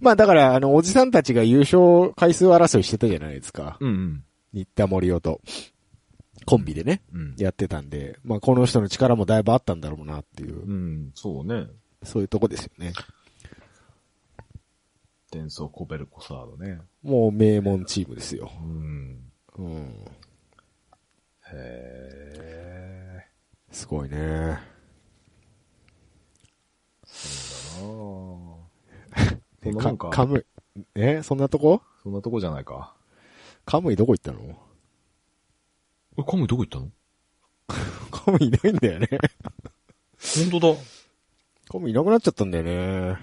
[0.00, 3.78] まあだから、あの、おじさんたちが優勝回数争いしてたじゃないですか。
[3.80, 4.24] うんうん。
[4.52, 5.40] 新田森夫と、
[6.46, 7.34] コンビでね、うん。
[7.38, 11.66] やってたんで、まあこの人の力もだいぶあったんだろうなっていう、うん、そうね。
[12.02, 12.92] そういうとこですよね。
[15.30, 16.80] 伝送コベルコサードね。
[17.02, 18.50] もう名門チームですよ。
[18.60, 19.30] うん。
[19.58, 20.04] うん。
[21.52, 23.26] へ
[23.70, 24.58] すごい ね。
[27.04, 30.10] そんなもんか。
[30.10, 30.44] カム
[30.76, 31.22] イ、え？
[31.22, 31.82] そんなとこ？
[32.02, 32.94] そんなとこじゃないか。
[33.64, 34.58] カムイどこ行ったの？
[36.20, 36.90] え、カムイどこ行ったの？
[38.10, 39.08] カムイいないんだよね。
[40.50, 40.80] 本当だ。
[41.70, 43.18] カムイいなくなっちゃったんだよね。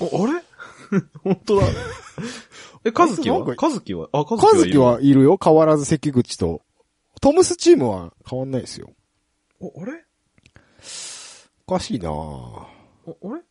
[0.00, 0.42] あ、あれ？
[1.22, 1.66] 本当だ。
[2.84, 3.44] え、カズキは？
[3.56, 4.08] カズキは？
[4.12, 6.62] あ、カズキカはいるズキはいるよ変わらず関口と。
[7.20, 8.92] トムスチームは変わんないですよ。
[9.62, 10.04] あ、あれ？
[11.66, 12.12] おかしいなぁ
[12.60, 12.66] あ、
[13.06, 13.42] あれ？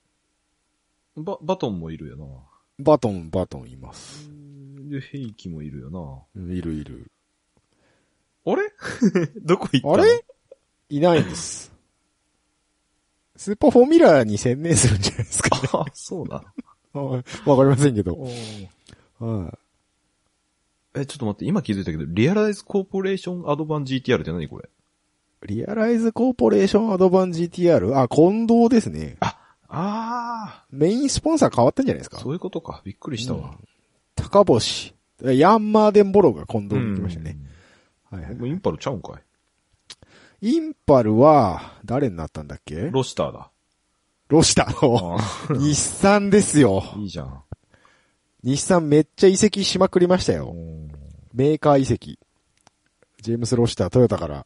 [1.16, 2.26] バ、バトンもいるよな。
[2.80, 4.30] バトン、バトンいます。
[4.94, 5.90] で、兵器もいるよ
[6.36, 7.12] いるいる。
[8.46, 8.54] な。
[8.54, 8.72] あれ？
[9.42, 9.94] どこ行ったの？
[9.96, 10.26] あれ？
[10.90, 11.72] いないんです。
[13.36, 15.50] スーパーフォーミュラーに専念するんじゃないですか。
[15.74, 16.44] あ、そうだ。
[16.94, 18.16] はいわかりませんけど。
[19.20, 19.58] は
[20.96, 24.70] え、ちょっと待って、今気づいたけど、リアライズコーポレーションアドバン GTR って何これ？
[25.46, 25.48] い。
[25.48, 27.96] リアライズコーポレーションアドバン GTR?
[27.98, 29.18] あ、近藤ですね。
[29.76, 32.18] あメインスポンサー変わったんじゃないですか？
[32.18, 32.82] あ、そういうことか。
[32.86, 33.58] びっくりしたわ。
[34.16, 34.94] 高星。
[35.22, 37.38] ヤンマーデンボロが近藤に行きましたね。
[38.12, 39.20] はいはいインパルちゃうんか
[40.42, 40.50] い？
[40.56, 42.90] インパルは、誰になったんだっけ？
[42.92, 43.50] ロシターだ。
[44.30, 46.84] ロシタのあ 日産ですよ。
[46.98, 47.44] いいじゃん。
[48.44, 50.54] 日産めっちゃ移籍しまくりましたよ。
[51.34, 52.20] メーカー移籍。
[53.22, 54.46] ジェームス・ロシター、トヨタから。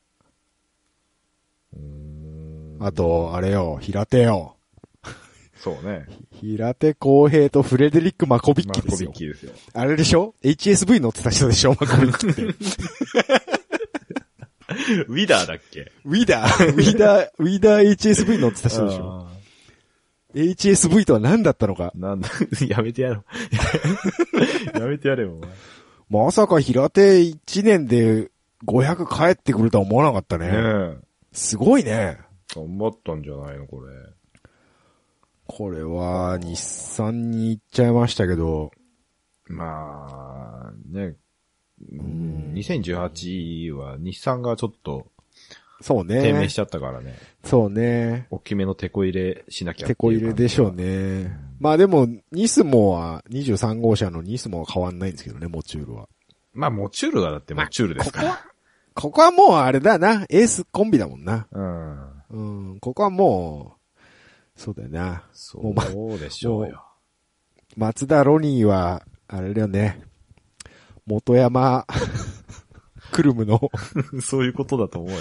[2.80, 4.57] あと、あれよ、平手よ。
[5.60, 6.06] そうね。
[6.40, 9.10] 平手公平とフレデリック・マコビッマコキですよ。
[9.10, 9.52] ビッキーですよ。
[9.74, 11.72] あれでしょ ?HSV 乗ってた人でしょ？
[11.72, 12.44] マコビッキって。
[15.08, 15.92] ウィダーだっけ？
[16.06, 19.28] ウィダー、ウィダー、ウィダー HSV 乗ってた人でしょ？
[19.28, 19.32] あ
[20.36, 21.92] ?HSV とは何だったのか？
[21.98, 22.30] ーなんだ、
[22.68, 23.24] やめてやろ
[24.76, 24.78] う。
[24.80, 25.50] やめてやれよ、お前。
[26.26, 28.30] まさか平手1年で
[28.66, 30.48] 500帰ってくるとは思わなかったね。
[30.52, 30.98] ねえ。
[31.34, 32.18] すごいね。
[32.56, 33.94] 頑張ったんじゃないの、これ。
[35.48, 38.72] これは、日産に行っちゃいましたけど、
[39.48, 41.16] まあ、ね、
[41.92, 45.12] うん2018は日産がちょっと
[45.82, 46.22] そうね。
[46.22, 47.16] 低迷しちゃったからね。
[47.44, 48.28] そうね。
[48.32, 51.38] 大きめのテこ入れしなきゃ手こ入れでしょうね。
[51.60, 56.08] まあでも、ニスモは、23号車のニスモは変わんないんですけどね、モチュールは。
[56.54, 58.40] まあ、モチュールがだってモチュールですから。
[58.96, 61.48] ここはもうあれだな、エースコンビだもんな。
[61.52, 62.08] うん。
[62.30, 63.77] うん、ここはもう、
[64.58, 65.24] そうだよな。
[65.32, 65.62] そ
[66.16, 66.84] うでしょうよ。
[67.78, 70.02] 松田ロニーは、あれだよね。
[71.06, 71.86] 元山、
[73.12, 73.62] クルムの、
[74.22, 75.18] そういうことだと思うよ。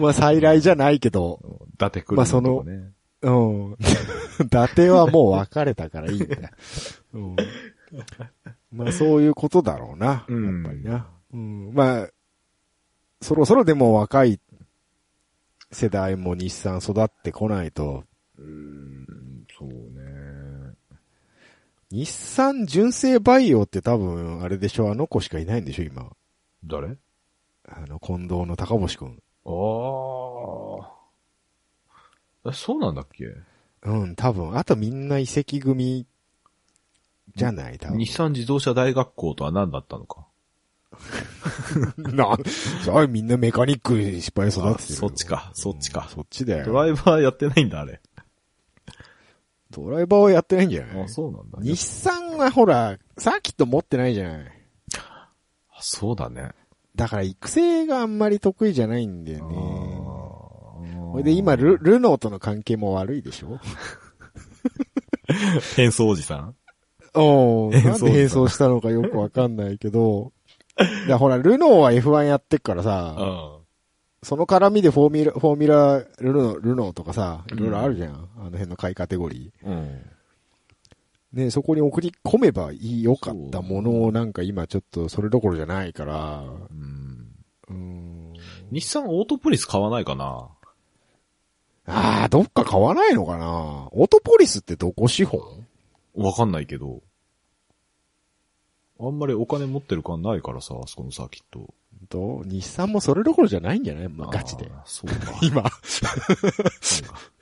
[0.00, 1.40] まあ再来じゃないけど、
[1.74, 2.92] 伊達くるまあそのね。
[3.22, 3.76] うん。
[4.44, 6.36] 伊達はもう別れたからいいんだ。
[7.14, 7.36] うん。
[8.72, 10.24] まあそういうことだろうな。
[10.28, 11.08] うんやっぱりな。
[11.32, 11.72] うん。
[11.72, 12.08] まあ、
[13.20, 14.40] そろそろでも若い
[15.70, 18.04] 世代も日産育ってこないと、
[18.38, 20.74] そうね。
[21.90, 26.10] 日産純正バイオって多分、あれでしょ、あの子しかいないんでしょ、今。
[26.64, 26.96] 誰？
[27.68, 29.22] あの、近藤の高星くん。
[29.44, 29.50] あ
[32.44, 32.50] あ。
[32.50, 33.26] え、そうなんだっけ？
[33.82, 34.56] うん、多分。
[34.56, 36.06] あとみんな移籍組
[37.36, 37.98] じゃない、多分。
[37.98, 40.26] 日産自動車大学校とは何だったのか？
[41.96, 42.36] な、
[42.84, 46.64] それみんなメカニックに失敗育ててるそっちかそっちかそっちだよ。
[46.66, 48.00] ドライバーやってないんだ、あれ。
[49.72, 51.02] ドライバーはやってないんじゃない？
[51.04, 51.58] あ、そうなんだ。
[51.60, 54.52] 日産はほら、サーキット持ってないじゃない。
[54.98, 55.30] あ
[55.80, 56.50] そうだね。
[56.94, 59.56] だから育成があんまり得意じゃないんだよね。
[59.56, 63.58] そそれで今ル、ルノーとの関係も悪いでしょ？
[65.76, 66.54] 変装おじさん？
[67.14, 67.70] うん。
[67.70, 70.32] なん変装で変装したのかよくわかんないけど。
[71.08, 73.61] だほら、ルノーは F1 やってっからさ、うん。
[74.22, 78.28] その絡みでフォーミュラ、フォーミュラ、ルノー、ルノーとかさ、いろいろあるじゃん。
[78.36, 79.72] あの辺の買いカテゴリうん。
[79.72, 80.00] ー。
[81.32, 87.34] ね、そこに送り込めばいい、よかったものをなんか今ちょっとそれどころじゃないから、うん。
[87.68, 88.32] うん。
[88.70, 90.48] 日産オートポリス買わないかな？
[91.86, 93.88] ああ、どっか買わないのかな？
[93.90, 95.40] オートポリスってどこ資本？
[96.14, 97.02] わかんないけど。
[99.00, 101.74] あんまりお金持ってる感ないからさ、あそこのサーキット。
[102.12, 104.08] と、日産もそれどころじゃないんじゃない？
[104.08, 104.70] まあ、ガチで。
[104.84, 105.32] そうか。
[105.42, 105.62] 今。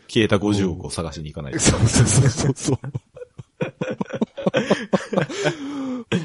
[0.09, 1.59] 消えた50億を探しに行かないと。
[1.59, 2.79] そうそうそうそうそう。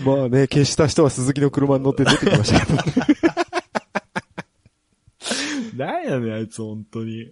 [0.18, 3.06] まあね、消した人は鈴木の車に乗って出てきましたけど。
[5.86, 7.32] なんやねん、あいつ本当に。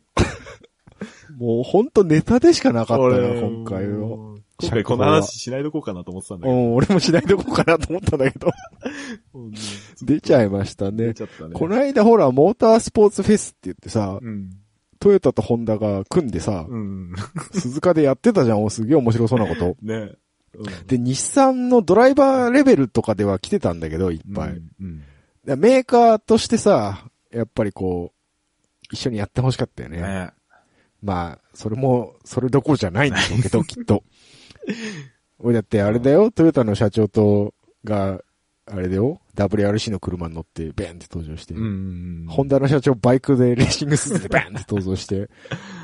[1.37, 4.07] もうほんとネタでしかなかったな、今回は。
[4.09, 4.37] は。
[4.59, 6.55] 今回この話しないとこうかなと思ってたんだけど。
[6.55, 8.51] うん、俺もしないでこうかなと思ったんだけど。
[9.33, 9.53] うん
[10.01, 11.21] 出ちゃいましたね出ち。
[11.21, 11.53] ゃったね。
[11.53, 14.49] この間ほら、モータースポーツフェスって言ってさ、うん。
[14.99, 17.13] トヨタとホンダが組んでさ、うん。
[17.51, 19.75] 鈴鹿でやってたじゃん、おすげえ面白そうなこと。
[19.81, 19.95] ね。
[19.95, 20.17] うん
[20.85, 24.49] で、日産のドライバーレベルとかでは来てたんだけど、いっぱい。
[24.49, 25.03] うん
[25.45, 29.99] メーカーとしてさ、やっぱりこう、一緒にやってほしかったよね。
[29.99, 30.29] ね。
[31.03, 34.03] まあ、それも、それどころじゃないんでしょうけど、きっと。
[35.37, 38.21] 俺だってあれだよ、トヨタの社長と、が、
[38.65, 42.25] あれだよ、WRC の車に乗って、ベンって登場して、うん。
[42.29, 45.29] ホンダの社長バイクでレーシングスーツで ベンって登場して、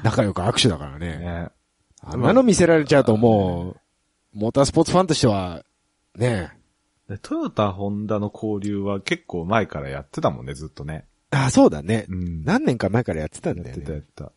[0.04, 1.18] 仲良く握手だからね。
[1.18, 1.50] ね。
[2.02, 3.76] あんなの見せられちゃうとも
[4.34, 5.66] う、モータースポーツファンとしては、
[6.16, 6.54] ね
[7.10, 11.06] でトヨタ、ホンダの交流は結構前からやってたもんね、ずっとね。
[11.32, 12.06] あ、そうだね。
[12.10, 14.06] ん何年か前からやってたんだよやってたやね。
[14.08, 14.32] った。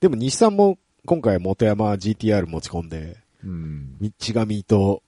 [0.00, 3.98] でも日産も今回元山 GTR 持ち込んで、うん。
[3.98, 5.02] 道上と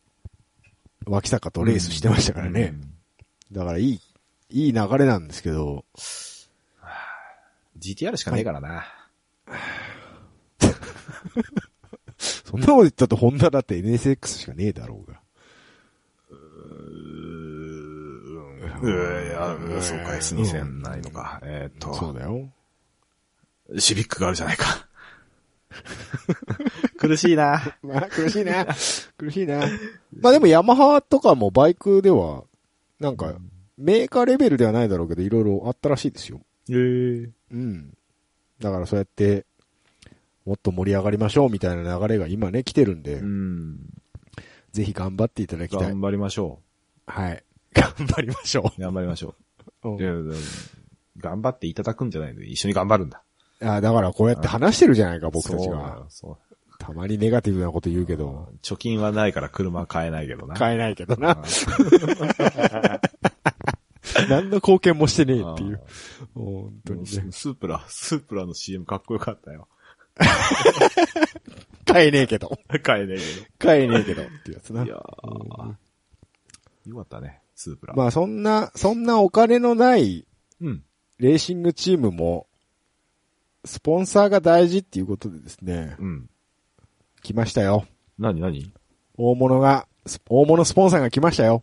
[1.06, 2.74] 脇坂とレースしてましたからね。
[3.52, 4.00] だからいい、
[4.50, 5.84] いい流れなんですけど、
[7.78, 8.84] GTR しかねえからな。
[12.18, 15.20] そんなこと言ったとホンダだって NSX しかねえだろうが。
[18.80, 21.40] うーいや、うんそうか、S2000 ないのか。
[21.42, 22.48] えーっと、そうだよ。
[23.76, 24.88] シビックがあるじゃないか。
[26.98, 27.76] 苦しいな。
[27.82, 28.66] まあ、苦しいな。
[29.16, 29.60] 苦しいな。
[30.20, 32.44] まあでもヤマハとかもバイクでは、
[32.98, 33.34] なんか、
[33.76, 36.40] メーカーレベルではないだろうけど、いろいろあったらしいですよ。
[36.68, 37.94] えー、うん。
[38.58, 39.46] だからそうやって、
[40.44, 43.78] もっと盛り上がりましょうみたいな流れが今ね、来てるんで、うん。
[44.72, 45.88] ぜひ頑張っていただきたい。
[45.88, 46.60] 頑張りましょ
[47.06, 47.44] はい。
[47.72, 48.80] 頑張りましょう。
[48.80, 49.34] 頑張りましょ
[49.84, 50.34] う。
[51.18, 53.22] 頑張っていただくんじゃないの一緒に頑張るんだ。
[53.60, 56.06] あだからこうやって話してるじゃないか、僕たちが
[56.78, 60.54] たまにネガティブなこと言うけど、貯金はないから車は買えないけどな。
[60.54, 61.42] 買えないけどな。
[64.28, 65.80] 何の貢献もしてねえっていう。
[66.34, 67.06] 本当にね。
[67.30, 69.68] スープラ、スープラの CM かっこよかったよ。
[71.84, 72.58] 買えねえけど。
[72.82, 73.18] 買えねえ
[73.58, 74.22] 買えねえけど。
[74.22, 74.84] っていうやつな。
[74.84, 74.96] けど。
[74.96, 77.94] いやー、よかったね、スープラ。
[77.94, 80.26] まあそんな、そんなお金のない
[80.60, 80.84] うん。
[81.18, 82.47] レーシングチームも、
[83.64, 86.30] スポンサーが大事っていうことでですね、うん。
[87.22, 87.86] 来ましたよ。
[88.18, 88.72] 何何？
[89.16, 91.62] 大物が、ス大物スポンサーが来ましたよ。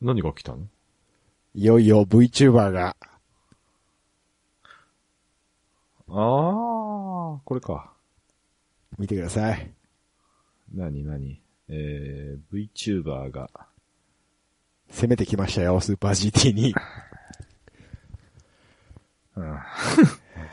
[0.00, 0.66] 何が来たの？
[1.54, 2.96] いよいよ VTuber が、
[6.08, 7.92] あー、これか。
[8.98, 9.70] 見てください。
[10.74, 11.40] 何何？
[11.68, 13.50] えー、VTuber が。
[14.90, 16.74] 攻めてきましたよ、スーパー GT に。
[19.34, 19.58] うん。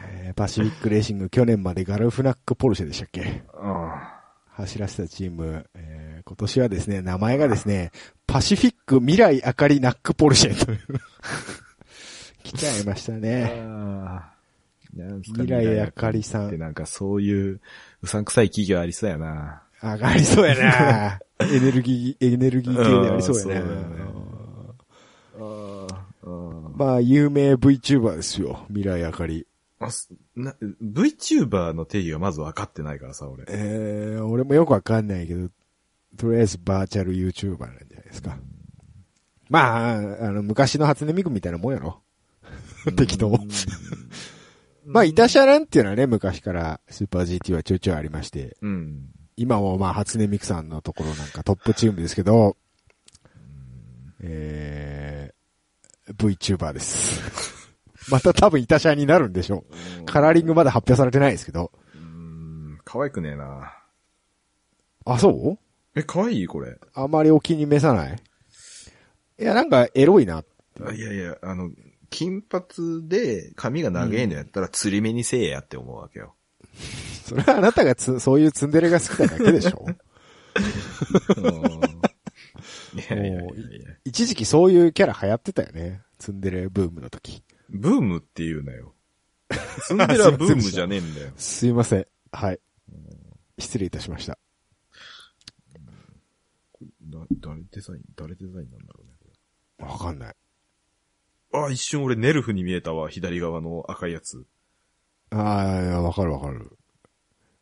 [0.02, 3.44] えーパシフィックレーシング去年までガルフナックポルシェでしたっけ？
[3.54, 3.92] うん。
[4.56, 7.92] 走らせたチーム、えー今年はですね、名前がですね、
[8.28, 10.80] パシフィック未来あかりナックポルシェという。
[12.44, 13.62] 来ちゃいましたね。
[15.26, 16.48] 未来あかりさん。
[16.48, 17.60] ってなんかそういう、
[18.02, 19.64] うさんくさい企業ありそうやな。
[19.82, 24.04] あ、ありそうやな エネルギー、エネルギー系でありそうやうんそうだよねね。
[25.36, 28.64] あーまあ、有名 VTuber ですよ。
[28.70, 29.46] 未来あかり。
[29.86, 33.46] あすな VTuber の定義がまず分かってないからさ、俺。
[33.50, 35.50] えー、俺もよくわかんないけど、
[36.18, 38.38] とりあえずバーチャル YouTuber なんじゃないですか。
[39.50, 42.02] まあ、あの、昔の初音ミクみたいなもんやろ。
[42.96, 43.38] 適当。
[44.86, 49.06] まあ、イタシャランっていうのはね、昔からスーパー GT はちょいちょいありまして、うん。
[49.38, 52.58] 今もまあ、初音ミクさんのところなんかトップチームですけど、
[54.22, 57.62] えー、VTuber です。
[58.10, 59.64] また多分イタシャになるんでしょ
[60.02, 60.06] う。
[60.06, 61.72] カラーリングまだ発表されてないですけど。
[61.96, 63.74] うん、可愛くねえな。
[65.06, 65.58] あ、そう？
[66.00, 66.48] え、可愛い？
[66.48, 66.78] これ。
[66.94, 68.16] あまりお気に召さない？
[69.40, 70.44] いや、なんかエロいな。
[70.84, 71.72] あいやいや、あの、
[72.10, 76.36] 金髪で髪が長いのやったら釣り目にせえやって思うわけよ。
[77.26, 79.86] それはあなたがつ、そういうツンデレが好きなだけでしょ
[82.94, 83.50] いやいやいやいや
[84.06, 86.02] 一時期そういうキャラ流行ってたよね。
[86.20, 87.44] ツンデレブームの時。
[87.70, 88.94] ブームって言うなよ。
[89.86, 91.32] ツンデレはブームじゃねえんだよ。
[91.38, 92.08] すいません。
[92.32, 92.60] はい。
[93.60, 94.38] 失礼いたしました。
[97.04, 99.90] だ誰デザイン誰デザインなんだろうね。
[99.90, 100.36] わかんない。
[101.54, 104.46] あ、一瞬俺ネルフに見えたわ、左側の赤いやつ。
[105.30, 106.78] ああ、いや、わかるわかる。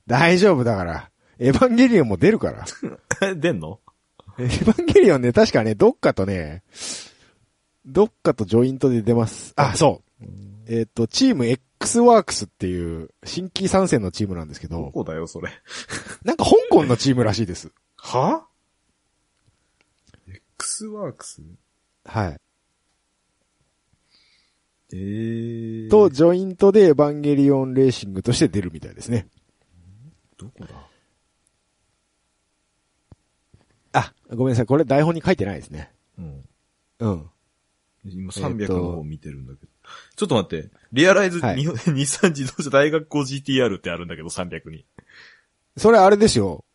[0.08, 1.12] 大丈夫だから。
[1.40, 2.66] エヴァンゲリオンも出るから。
[3.36, 3.80] 出んの？
[4.38, 6.64] エヴァンゲリオンね、確かね、どっかとね、
[7.86, 9.54] どっかとジョイントで出ます。
[9.56, 10.26] あ、そう。
[10.68, 15.50] えっ、と、チーム X ワークスっていう新規参戦のチームなんですけど、どこだよ、それ。
[16.24, 17.72] なんか香港のチームらしいです。
[17.98, 18.48] は
[20.28, 21.42] ?X ワークス？
[22.06, 22.38] はい。
[24.94, 25.90] えー。
[25.90, 29.28] と、ジョイントでエヴァンゲリオンレーシングとして出るみたいですね。
[30.38, 30.88] どこだ？
[33.94, 34.66] あ、ごめんなさい。
[34.66, 35.92] これ台本に書いてないですね。
[36.18, 36.46] うん。
[37.00, 37.30] うん。
[38.06, 39.72] 今えー300との方見てるんだけど。
[40.16, 40.70] ちょっと待って。
[40.94, 44.86] リアライズ、はい 日産自動車大学校 GTR ってあるんだけど、300に。
[45.78, 46.66] それあれですよ。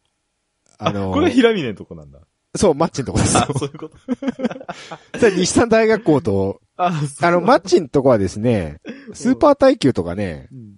[0.78, 2.20] ああの、これが平峰のとこなんだ。
[2.54, 3.58] そう、マッチのとこですよあ、。
[3.58, 3.98] そういうこと。
[5.30, 8.80] 日産大学校と、 あ、あの、マッチのとこはですね、
[9.12, 10.74] スーパー耐久とかね、うん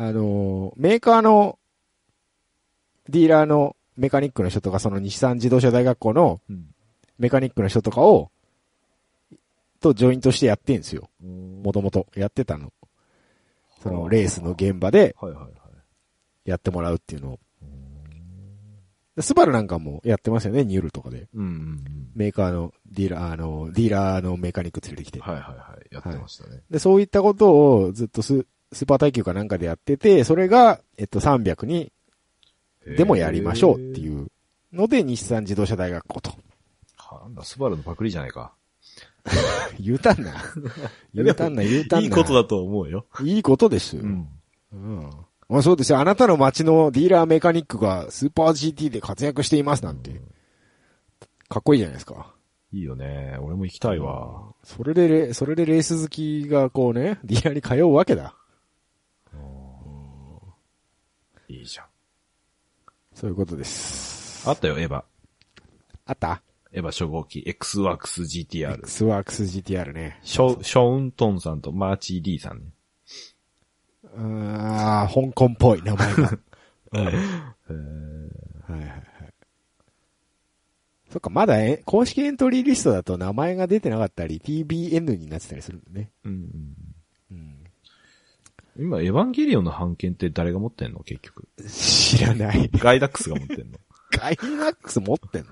[0.00, 1.58] あの、メーカーの、
[3.08, 6.66] ディーラーのメカニックの人とか、その日産自動車大学校のうん。
[7.18, 8.30] メカニックの人とかを、
[9.80, 11.10] とジョイントしてやってんですよ。
[11.22, 12.72] うんもともとやってたの。
[13.82, 15.52] そのレースの現場ではいはいはい。
[16.44, 17.38] やってもらうっていうのを。
[19.20, 21.28] スバルなんかもやってますよね、ニュールとかで。
[21.34, 21.84] うんうんうん。
[22.14, 25.20] メーカーのディーラー、あの、ディーラーのメカニック連れてきて。
[25.20, 25.94] はいはいはい。
[25.94, 26.62] やってましたね。
[26.70, 31.92] で、そういったことをずっとススーパー耐久かなんかでやってて、それが、えっと、300に
[32.96, 34.04] でもやりましょうってう。
[34.04, 34.28] いう
[34.72, 36.30] ので、日産自動車大学校と。
[36.96, 38.52] はなんだ、スバルのパクリじゃないか。
[39.80, 40.34] 言うたんな。
[41.14, 42.04] 言うたんな、言うたんな。
[42.04, 43.06] いいことだと思うよ。
[43.22, 44.02] いいことですよ。
[44.02, 44.28] うん。
[44.72, 45.10] うん。
[45.48, 45.98] まあそうですよ。
[45.98, 50.20] あなたの街のディーラーメカニックがスーパー GT で活躍していますなんて。
[51.48, 52.34] かっこいいじゃないですか。
[52.72, 53.38] いいよね。
[53.40, 54.52] 俺も行きたいわ。
[54.62, 58.34] それでレ、それでレース好きがこうね、ディーラーに通うわけだ。
[61.48, 61.86] いいじゃん。
[63.14, 64.46] そういうことです。
[64.48, 65.02] あったよ、エヴァ。
[66.04, 66.42] あった？
[66.72, 68.74] エヴァ初号機、X ワークス GTR。
[68.80, 70.18] ?X ワークス GTR ね。
[70.22, 72.64] ショ、ショーントンさんとマーチー・リーさんね。
[74.16, 76.38] あー香港っぽい名前が。
[76.92, 77.04] うん
[78.68, 79.02] はいはいはい。
[81.10, 86.10] そっか、まだえ公式エントリーリストだと名前が出てなかったり、TBN になってたりするんだね。
[86.24, 86.48] うん。
[87.30, 87.64] うん。
[88.78, 91.48] 今、エヴァンゲリオンの版権って誰が持ってんの結局？
[91.66, 92.68] 知らない。
[92.74, 93.78] ガイダックスが持ってんの
[94.12, 95.50] ガイナックス持ってんの？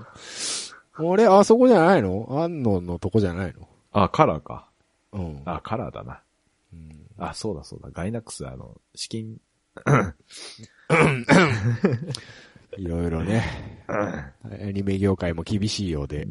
[0.98, 2.26] 俺、あそこじゃないの？
[2.30, 3.68] 安野のとこじゃないの？
[3.92, 4.68] あ、カラーか。
[5.12, 5.42] うん。
[5.44, 6.20] あ、カラーだな。
[6.72, 7.88] うんあ、そうだそうだ。
[7.92, 9.38] ガイナックス、あの、資金、
[12.76, 13.42] いろいろね。
[13.88, 14.32] ア
[14.72, 16.26] ニメ業界も厳しいようで。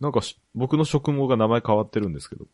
[0.00, 2.46] なんかし、僕の職毛が名前変わってるんですけど。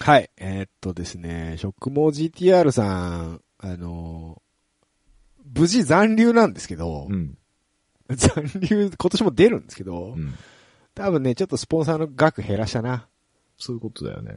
[0.00, 0.30] はい。
[0.36, 4.42] えーっとですね、食毛 GTR さん、あのー
[5.54, 7.36] 無事残留なんですけど、うん。
[8.14, 10.34] 残留、今年も出るんですけど、うん。
[10.94, 13.06] 多分ね、ちょっとスポンサーの額減らしたな。
[13.56, 14.34] そういうことだよね。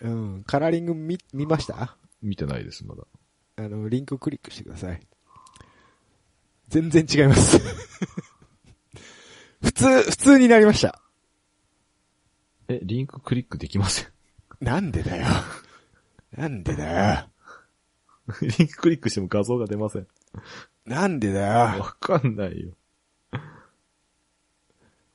[0.00, 0.44] うん。
[0.44, 1.96] カラーリング見、見ました？
[2.22, 3.04] 見てないです、まだ。
[3.56, 5.00] あの、リンククリックしてください。
[6.68, 7.58] 全然違います。
[9.62, 11.00] 普通、普通になりました。
[12.68, 14.08] え、リンククリックできません？
[14.60, 15.26] なんでだよ。
[16.36, 17.28] なんでだよ。
[18.58, 20.06] リンククリックしても画像が出ません。
[20.86, 21.80] なんでだよ。
[21.82, 22.72] わかんないよ。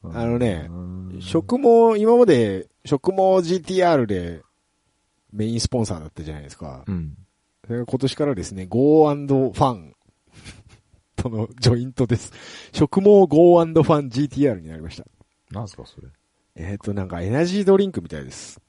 [0.03, 4.41] あのねうん食毛、今まで食毛 GTR で
[5.31, 6.83] メインスポンサーだったじゃないですか。
[6.87, 7.13] うん。
[7.65, 9.95] それが今年からですね、Go& ファン
[11.15, 12.31] とのジョイントです。
[12.73, 15.05] 食毛 Go& ファン GTR になりました。
[15.51, 16.07] なんすか、それ。
[16.55, 18.59] えっ、と、なんかエナジードリンクみたいです。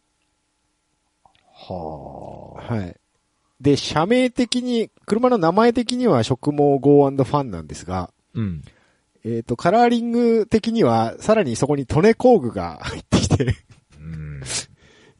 [1.53, 2.97] ははい。
[3.61, 8.62] で、社名的に、車の名前的には食毛 Go& ファンなんですが、うん。
[9.25, 13.55] えっ、と、カラーリング的には、さらにそこにトネ工具が入ってきて、
[13.99, 14.43] うん。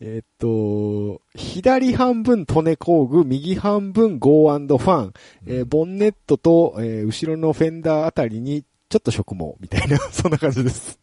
[0.01, 5.13] えっと、左半分トネ工具、右半分 Go& ファン、
[5.47, 10.99] えーボンネットと、えー後ろのフェンダーあたりに、ちょっと食毛みたいな、 そんな感じです。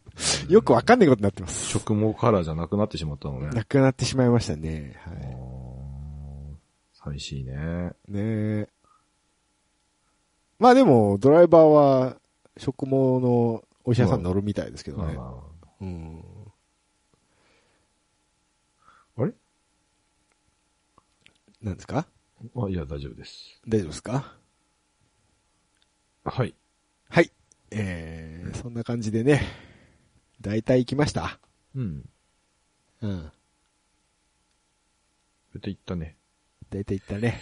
[0.48, 1.66] よくわかんないことになってます。
[1.66, 3.50] 食毛カラーじゃなくなってしまったのね。
[3.50, 4.96] なくなってしまいましたね。
[5.04, 7.52] はあー寂しいね。
[8.08, 8.12] い。
[8.12, 8.20] ね
[8.62, 8.68] え。
[10.58, 12.16] まあでも、ドライバーは、
[12.58, 15.16] 食毛のお医者さん乗るみたいですけどね。
[15.80, 16.22] うん。
[19.16, 19.32] ああれ？
[21.62, 22.06] なんですか？
[22.56, 23.60] あ、いや、大丈夫です。
[23.66, 24.34] 大丈夫ですか？
[26.24, 26.54] はい。
[27.08, 27.30] はい。
[27.70, 29.42] えー、そんな感じでね、
[30.40, 31.38] 大体行きました。
[31.74, 32.08] うん。
[33.02, 33.32] うん。
[35.54, 36.16] 出ていったね。
[36.70, 37.40] 大体行ったね。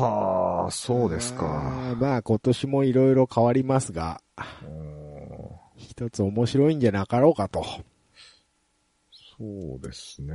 [0.00, 1.46] はあ、そうですか。
[1.90, 4.20] あーまあ今年もいろいろ変わりますが、
[4.62, 4.94] うん
[5.76, 7.64] 一つ面白いんじゃなかろうかと。
[9.38, 10.34] そうですね。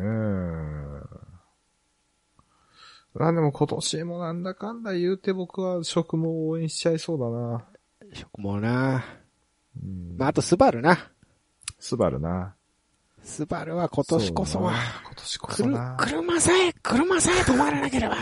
[3.20, 7.66] あ、でも今年もなんだかんだ言うて僕は食毛を応援しちゃいそうだな。
[8.14, 9.04] 食毛な。
[9.82, 11.12] うんまああとスバルな。
[11.80, 12.56] スバルな。
[13.24, 14.74] スバルは今年こそは、
[15.06, 15.96] 今年こくるそな。
[16.00, 18.16] 車さえ、車さえ止まらなければ。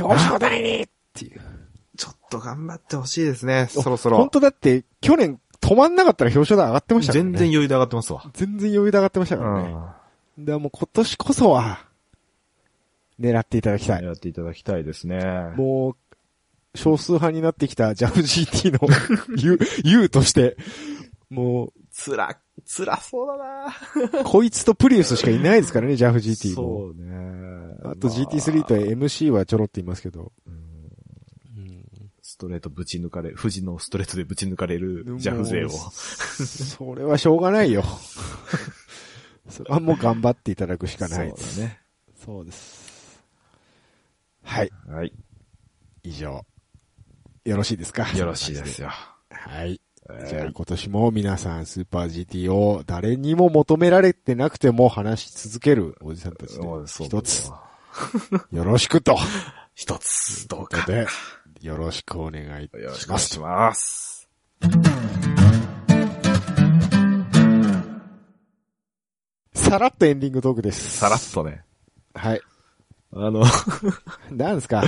[0.00, 1.40] 表彰台にっていう。
[1.96, 4.16] ちょっと頑張ってほしいですね、そろそろ。
[4.16, 7.30] 本当だって、去年止まんなかったら表彰台上がってましたからね。
[7.30, 8.30] 全然余裕で上がってますわ。
[8.34, 9.74] 全然余裕で上がってましたからね。
[10.38, 11.78] うでもう今年こそは、
[13.20, 14.04] 狙っていただきたい。
[14.04, 15.20] やっていただきたいですね。
[15.56, 15.96] もう、
[16.76, 18.80] 少数派になってきた JAFGT の
[19.38, 20.56] U、U として、
[21.30, 26.54] もつら、つらそうだなう、 こいつとプリウスしかいないですからね、JAFGT も。
[26.54, 27.76] そうね。
[27.84, 30.32] あと GT3 と MC はちょろって言いますけど。
[32.22, 35.68] ストレートぶち抜かれ、富士のストレートでぶち抜かれるジャフ勢を。
[35.70, 37.84] それはしょうがないよ。
[39.48, 41.54] それはもう頑張っていただくしかないです。
[41.54, 41.80] そうだね。
[42.24, 43.22] そうです。
[44.42, 44.72] はい。
[44.88, 45.12] はい。
[46.02, 46.44] 以上。
[47.44, 48.10] よろしいですか？
[48.16, 48.90] よろしいですよ。
[49.30, 49.80] はい。
[50.08, 57.50] はいじゃあ今年も皆さんスーパー GT を誰にも求められてなくても話し続けるおじさんたちでそうそう一つ
[58.52, 59.16] よろしくと。
[59.74, 60.84] 一つ、どうか。
[60.86, 61.06] で、
[61.60, 63.74] よろしくお願いよろししますくお願いし。
[63.74, 64.28] ます。
[69.54, 70.98] さらっとエンディングトークです。
[70.98, 71.64] さらっとね。
[72.14, 72.40] はい。
[73.16, 73.44] あの、
[74.32, 74.82] 何ですか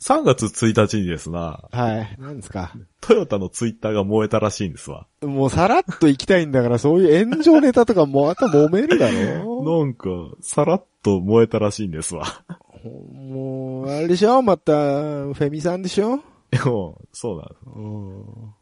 [0.00, 2.16] ？3月1日にですな、はい。
[2.18, 2.72] 何ですか？
[3.00, 5.06] トヨタのツイッターが燃えたらしいんですわ。
[5.22, 9.10] もうさらっと行きたいんだから、そういう炎上ネタとかもうあと揉めるだ
[9.42, 9.78] ろ？
[9.82, 10.08] なんか、
[10.40, 12.42] さらっと燃えたらしいんですわ。
[13.14, 14.42] もう、あれでしょ？
[14.42, 16.20] また、フェミさんでしょ？
[16.52, 17.60] でも、そうなんです。
[17.66, 18.54] うん。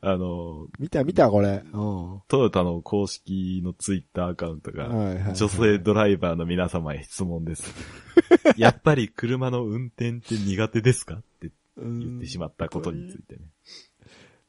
[0.00, 1.62] あの、見た見たこれ。
[1.64, 2.22] うん。
[2.26, 7.74] トヨタの公式のツイッターアカウントが、はいはいはい女性ドライバーの皆様へ質問です。
[8.56, 13.42] やっぱり車の運転って苦手ですかって言ってしまったことについてね。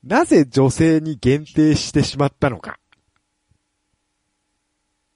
[0.03, 2.79] なぜ女性に限定してしまったのか。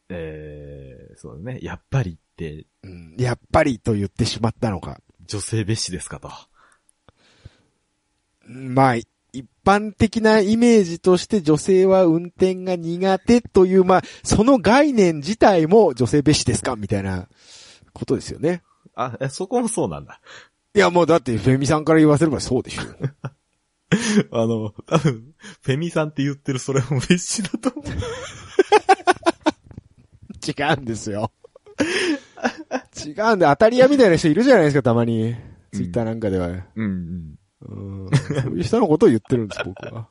[0.10, 1.60] えー、そうだね。
[1.62, 5.00] やっぱりってうん、やっぱりと言ってしまったのか。
[5.28, 6.30] 女性蔑視ですかと。
[8.50, 17.28] まあ、一般的なイメージとして女性は運転が苦手という、まあ、その概念自体も女性蔑視ですかみたいな
[17.94, 18.64] ことですよね。
[18.96, 20.20] あ、えそこもそうなんだ。
[20.74, 22.82] いや、もうだってフェミさんから言わせればそうでしょ。
[24.32, 27.86] あの、多分、フェミさんって言ってるそれも蔑視だと思う。
[30.50, 31.32] 違うんですよ。
[33.06, 35.36] 違うんで、当たり屋みたいな人いるじゃないですか、たまに。
[35.72, 36.48] ツイッターなんかでは。
[36.48, 40.10] うんうん、そういう人のことを言ってるんです、僕は。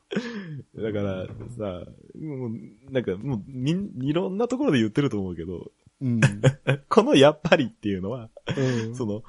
[0.75, 0.83] うん。
[0.83, 1.25] だから、
[1.57, 1.85] さ、
[2.19, 5.71] もう、なんかもう、みん、いろんなところで言ってると思うけど、
[6.01, 6.21] うん。
[6.89, 9.23] このやっぱりっていうのは、うんその、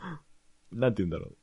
[0.72, 1.36] なんて言うんだろう。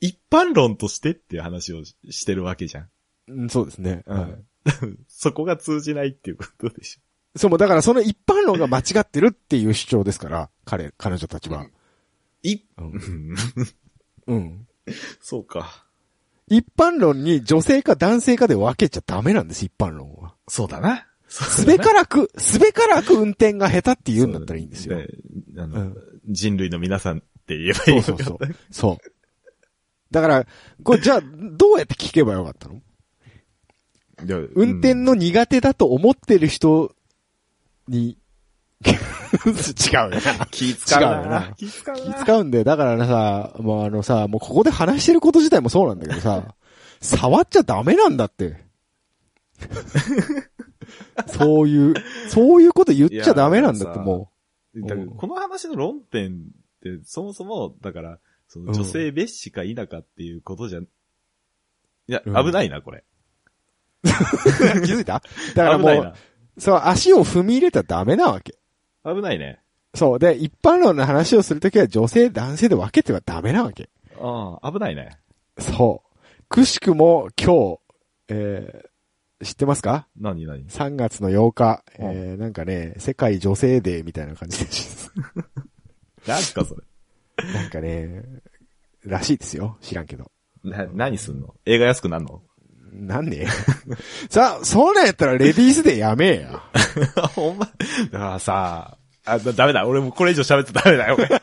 [0.00, 2.88] 一般論としてっていう話をししてるわけじゃん。
[3.28, 4.04] うん、そうですね。
[4.06, 4.44] はい
[5.08, 7.00] そこが通じないっていうことでし
[7.36, 11.66] そう、もうだからその一般論が間違ってるっていう主張ですから、彼、彼女たちは。
[12.42, 13.34] い、うんうん
[14.26, 14.68] うん。
[15.20, 15.87] そうか。
[16.50, 20.34] 一般論に女性か男性かで分けちゃダメなんです、一般論は。
[20.48, 21.06] そうだな。
[21.28, 24.96] すべからく、すべからく運転が下手って言うんだったらいいんですよ。
[24.96, 25.08] で
[25.58, 25.96] あの、うん
[26.30, 28.38] 人類の皆さんって言えばいいのかそうそうそう。
[28.70, 29.12] そう。
[30.10, 30.46] だから、
[30.82, 32.82] これじゃあ、どうやって聞けばよかったの？
[34.54, 36.94] 運転の苦手だと思ってる人
[37.86, 38.18] に、
[38.84, 40.46] 違うよな。
[40.50, 41.54] 気使うよなな。
[41.56, 42.14] 気使う気な。
[42.14, 46.54] 使うんで、だからさ、もうあのさ、もうここで話してること自体もそうなんだけどさ、
[47.00, 48.64] 触っちゃダメなんだって。
[51.26, 51.94] そういう、
[52.28, 54.30] そういうこと言っちゃダメなんだって、いやも
[54.76, 56.34] だからこの話の論点っ
[56.82, 60.86] て、そもそも、だから、その女性蔑視か否かっていうことじゃ、い
[62.06, 63.04] や、うん危ないな、これ。
[64.04, 64.08] う。
[64.08, 64.12] 気
[64.92, 65.20] づいた？
[65.54, 66.14] だからもう。
[66.58, 68.58] そう、足を踏み入れたらダメなわけ。
[69.04, 69.60] 危ないね。
[69.94, 70.18] そう。
[70.18, 73.88] で、一般論の話をするときは女性、男性で分けてはダメなわけ。
[74.20, 75.18] ああ、危ないね。
[75.58, 76.42] そう。
[76.48, 77.78] くしくも今日、
[78.28, 80.06] えー、知ってますか？
[80.18, 85.12] 何何 ?3 月の8日、うんえー、なんかね、世界女性デーみたいな感じです。
[86.26, 87.52] 何すか、それ？
[87.54, 88.24] なんかね、
[89.04, 89.78] らしいですよ。
[89.80, 90.30] 知らんけど。
[90.64, 91.54] な、何すんの？
[91.64, 92.42] 映画安くなんの？
[92.92, 93.46] なんね
[94.30, 96.62] さあ、そうなんやったらレディースデーやめえや。
[97.34, 97.68] ほんま。
[98.10, 99.86] だからさ、あ、だダメだ。
[99.86, 101.28] 俺もうこれ以上喋ってダメだよ、俺。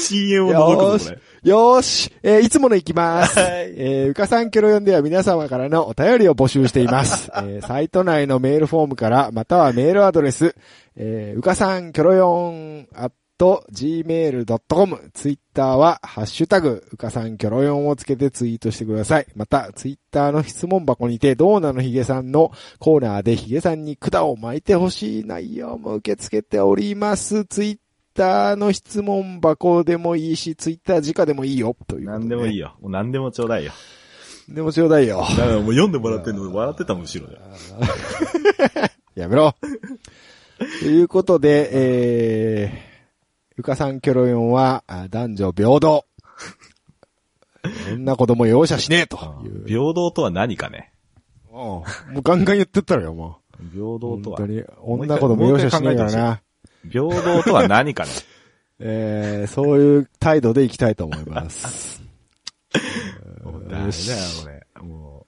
[0.00, 1.18] CM を除くぞ、これ。
[1.50, 3.38] よーし、えーいつもの行きます。
[3.38, 7.30] はいえーうかさんキョロヨンでは皆様からのお便りを募集しています。
[7.34, 10.54] えーサイト内のメールフォームから、またはメールアドレス、
[10.96, 13.12] えーうかさんキョロヨン、at
[13.46, 19.26] gmail.com、ツイッターは、ハッシュタグ、うかさんキョロヨンをつけてツイートしてください。
[19.36, 27.44] また、ツイッターの質問箱にて、ドーナのヒゲさんのコーナーでヒゲさんに管を巻いてほしい内容も受け付けております。
[27.44, 27.78] ツイッ
[28.14, 32.66] ターの質問箱でもいいし、ツイッター直でもいいよ、ということ何でもいいよ。
[32.66, 32.76] よ。
[32.80, 33.72] もう何でもちょうだいよ。
[34.48, 35.24] でもちょうだいよ。
[35.36, 37.38] だからもう読んでもらってんの笑ってたもん、後ろで。
[39.14, 39.54] やめろ。
[40.80, 42.87] ということで、えー、
[43.58, 46.04] ゆかさんキョロヨンは、あ男女平等。
[47.96, 49.16] 女子供容赦しねえと。
[49.66, 50.92] 平等とは何かね。
[51.50, 51.84] うんも
[52.18, 53.40] うガンガン言ってったらよ、も
[53.72, 53.98] 平う。
[53.98, 54.52] 等とは本当。
[54.52, 54.62] に。
[54.84, 56.40] 女子供容赦しねえからな。
[56.88, 58.10] 平等とは何かね。
[58.78, 62.00] えー、そういう態度でいきたいと思います。
[63.42, 64.86] もうダメだよ、俺。
[64.86, 65.26] も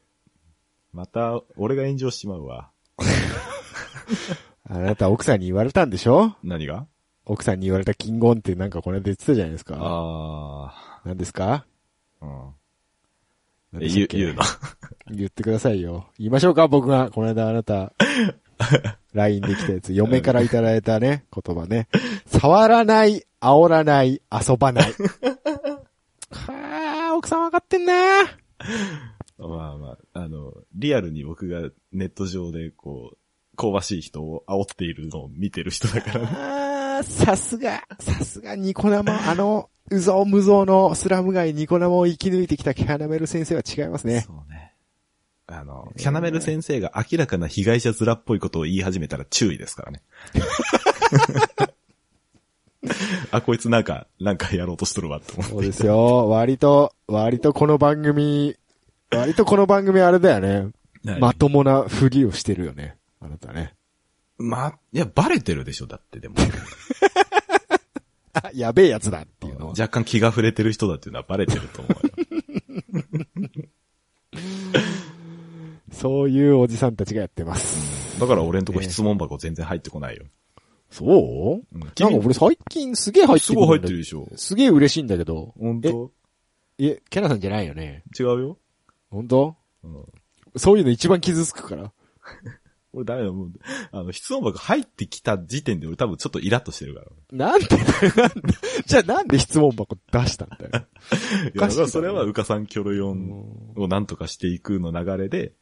[0.94, 2.70] う、また、俺が炎上しちまうわ。
[4.70, 6.36] あなた奥さんに言われたんでしょ？
[6.44, 6.86] 何が？
[7.32, 9.76] 奥さんに言われた金言ってなんかこれで言ってたじゃないですか。
[9.80, 11.64] あ何ですか？
[12.20, 12.26] あ。
[13.72, 13.80] うん。
[13.80, 14.42] 言う、言うの？
[15.14, 16.08] 言ってくださいよ。
[16.18, 16.66] 言いましょうか？
[16.66, 17.92] 僕が、この間あなた、
[19.14, 21.86] LINE できたやつ、嫁からいただいたね、言葉ね。
[22.26, 24.90] 触らない、煽らない、遊ばない。
[26.32, 28.22] はあ、奥さん分かってんな
[29.38, 33.16] まあまあ、あの、リアルに僕がネット上でこう、
[33.56, 36.20] 香ばしい人を煽っているのを見てる人だから
[36.66, 36.69] ね。
[37.02, 44.20] さすが、さすがニコ生、あの、うぞうむぞうのスラム街ニコ生を生き抜いてきたキャナメル先生は違いますね。
[44.20, 44.74] そうね。
[45.46, 50.02] あの、キャナメル先生が明らかな被害者面っぽいことを言い始めたら注意ですからね。
[53.32, 56.28] あ、こいつなんか、なんかやろうとしとるわって思そうですよ。
[56.28, 58.56] 割と、割とこの番組、
[59.10, 60.70] 割とこの番組あれだよね。
[61.04, 61.18] う。
[61.18, 62.96] まともなふりをしてるよね。
[63.20, 63.74] あなたね。
[64.40, 66.36] ま、いや、バレてるでしょ、だってでも。
[68.32, 69.70] あ、 やべえやつだっていうのは。
[69.72, 72.12] 若干気が触れてる人だっていうのはバレてると思うよ。
[75.92, 78.18] そういうおじさんたちがやってます。
[78.18, 80.24] だから俺んとこ質問箱全然入ってこないよ。
[80.90, 81.76] そう？
[81.76, 83.92] うんなんか俺最近すげえ入ってすごい入ってる。
[83.94, 84.26] るでしょ。
[84.36, 85.52] すげえ嬉しいんだけど。
[85.58, 86.10] 本当？
[86.78, 88.04] え、キャナさんじゃないよね。
[88.18, 88.58] 違うよ。
[89.10, 89.56] 本当？
[89.84, 90.04] うん。
[90.56, 91.92] そういうの一番傷つくから。
[92.92, 93.50] 俺ダメだ、もう、
[93.92, 97.06] あの、質問箱入ってきた時点で俺多分ちょっとイラッとしてるから。
[97.50, 97.84] なんでだよ、
[98.16, 98.54] なんで。
[98.86, 100.70] じゃあなんで質問箱出したんだよ。
[101.54, 105.52] いや、だからそれはウカさんキョロヨうンんをなんとかしていくの流れで、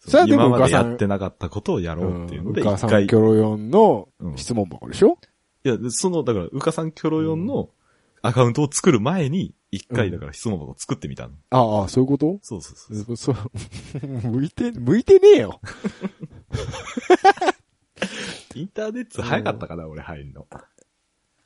[0.00, 5.18] それはでも今までやってなかったことをやろうっていうので、ウカさんキョロヨンのうん質問箱でしょ、
[5.62, 7.70] や、その、だから、ウカさんキョロヨンの
[8.22, 11.34] アカウントを作る前に、一回だから質問箱を作ってみたの。
[11.50, 12.38] ああ、そういうこと？
[12.42, 13.16] そうそうそう。
[13.16, 13.36] そう、
[14.28, 15.60] 向いて、向いてねえよ。
[18.54, 20.46] インターネット早かったかな、俺入るの。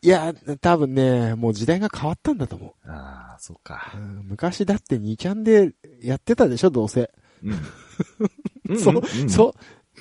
[0.05, 3.99] いや、多分ね、もう時代が変わったんだと思ああ、そうかう。。
[3.99, 7.11] うん昔だって2ちゃんでやってたでしょ、どうせ。
[7.43, 7.55] うん。
[8.71, 9.55] うんそ、うんそ、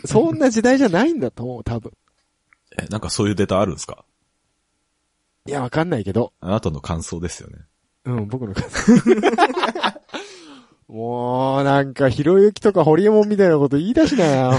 [0.05, 1.91] そんな時代じゃないんだと思う、多分。
[2.81, 4.05] え、なんかそういうデータあるんですか？
[5.47, 6.33] いや、わかんないけど。
[6.39, 7.57] あなたの感想ですよね。
[8.05, 8.93] うん、僕の感想。
[10.91, 14.51] もう、なんか、ひろゆきとかホリエモンみたいなこと言い出しなよ。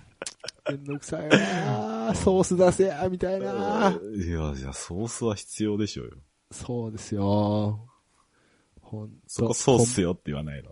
[0.70, 3.90] めんどくさいわソース出せや、みたいな。
[3.90, 6.12] いや、じゃあソースは必要でしょうよ。
[6.50, 7.86] そうですよ。
[8.80, 10.70] ほんとそこそうっすよって言わないの。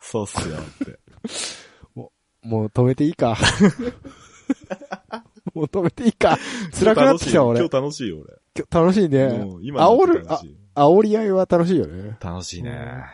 [0.00, 0.98] そうっすよって。
[2.42, 3.38] もう止めていいか。
[5.54, 6.38] もう止めていいか。
[6.78, 7.60] 辛くなってきた俺。
[7.60, 8.34] 今日楽しいよ、俺。
[8.54, 9.64] 今日楽しいねうん。
[9.64, 10.42] 今の煽る、あ
[10.74, 12.18] 煽り合いは楽しいよね。
[12.20, 13.06] 楽しいね。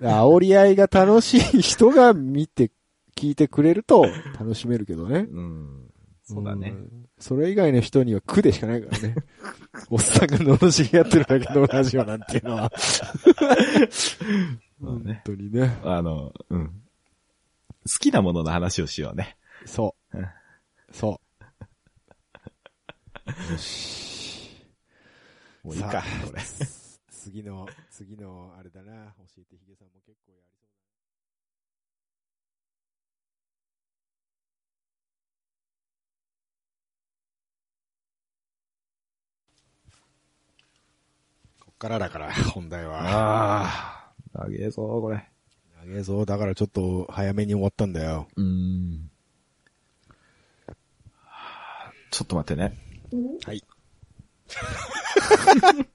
[0.00, 2.70] 煽り合いが楽しい人が見て、
[3.16, 4.06] 聞いてくれると
[4.38, 5.26] 楽しめるけどね。
[5.30, 5.90] うん。
[6.24, 6.70] そうだね。
[6.70, 6.88] ん。
[7.18, 9.14] それ以外の人には苦でしかないからね。
[9.90, 12.72] おっさんが罵り合ってるだけのラジオなんていうのは。
[14.80, 15.20] 本。
[15.24, 15.78] 当にね。
[15.84, 16.68] あの、うん。
[16.68, 16.72] 好
[17.98, 19.36] きなものの話をしようね。
[19.66, 20.26] そううん。
[20.92, 21.20] そ
[23.28, 23.30] う。
[23.52, 24.64] よし。
[25.62, 26.40] もういいかさ、これ。
[27.20, 29.12] 次の、次の、あれだな。
[29.18, 30.64] 教えてヒゲさんも結構やりそ
[41.58, 43.02] うこっからだから、 本題は。
[43.02, 45.28] ああ、長えぞ、これ。
[45.84, 46.24] 長えぞ。
[46.24, 48.28] だからちょっと早めに終わったんだよ。
[48.36, 49.10] うん。
[52.10, 52.78] ちょっと待ってね。
[53.44, 53.62] はい。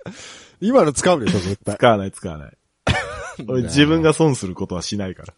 [0.62, 1.76] 今の使うでしょ、絶対。
[1.76, 2.58] 使わない、使わない。
[3.48, 5.34] 俺自分が損することはしないから。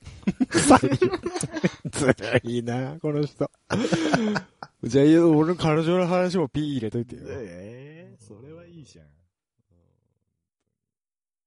[1.91, 3.49] ずるいな、この人。
[4.83, 7.23] じゃあ、俺の彼女の話もピー入れといてよ。
[7.27, 8.15] え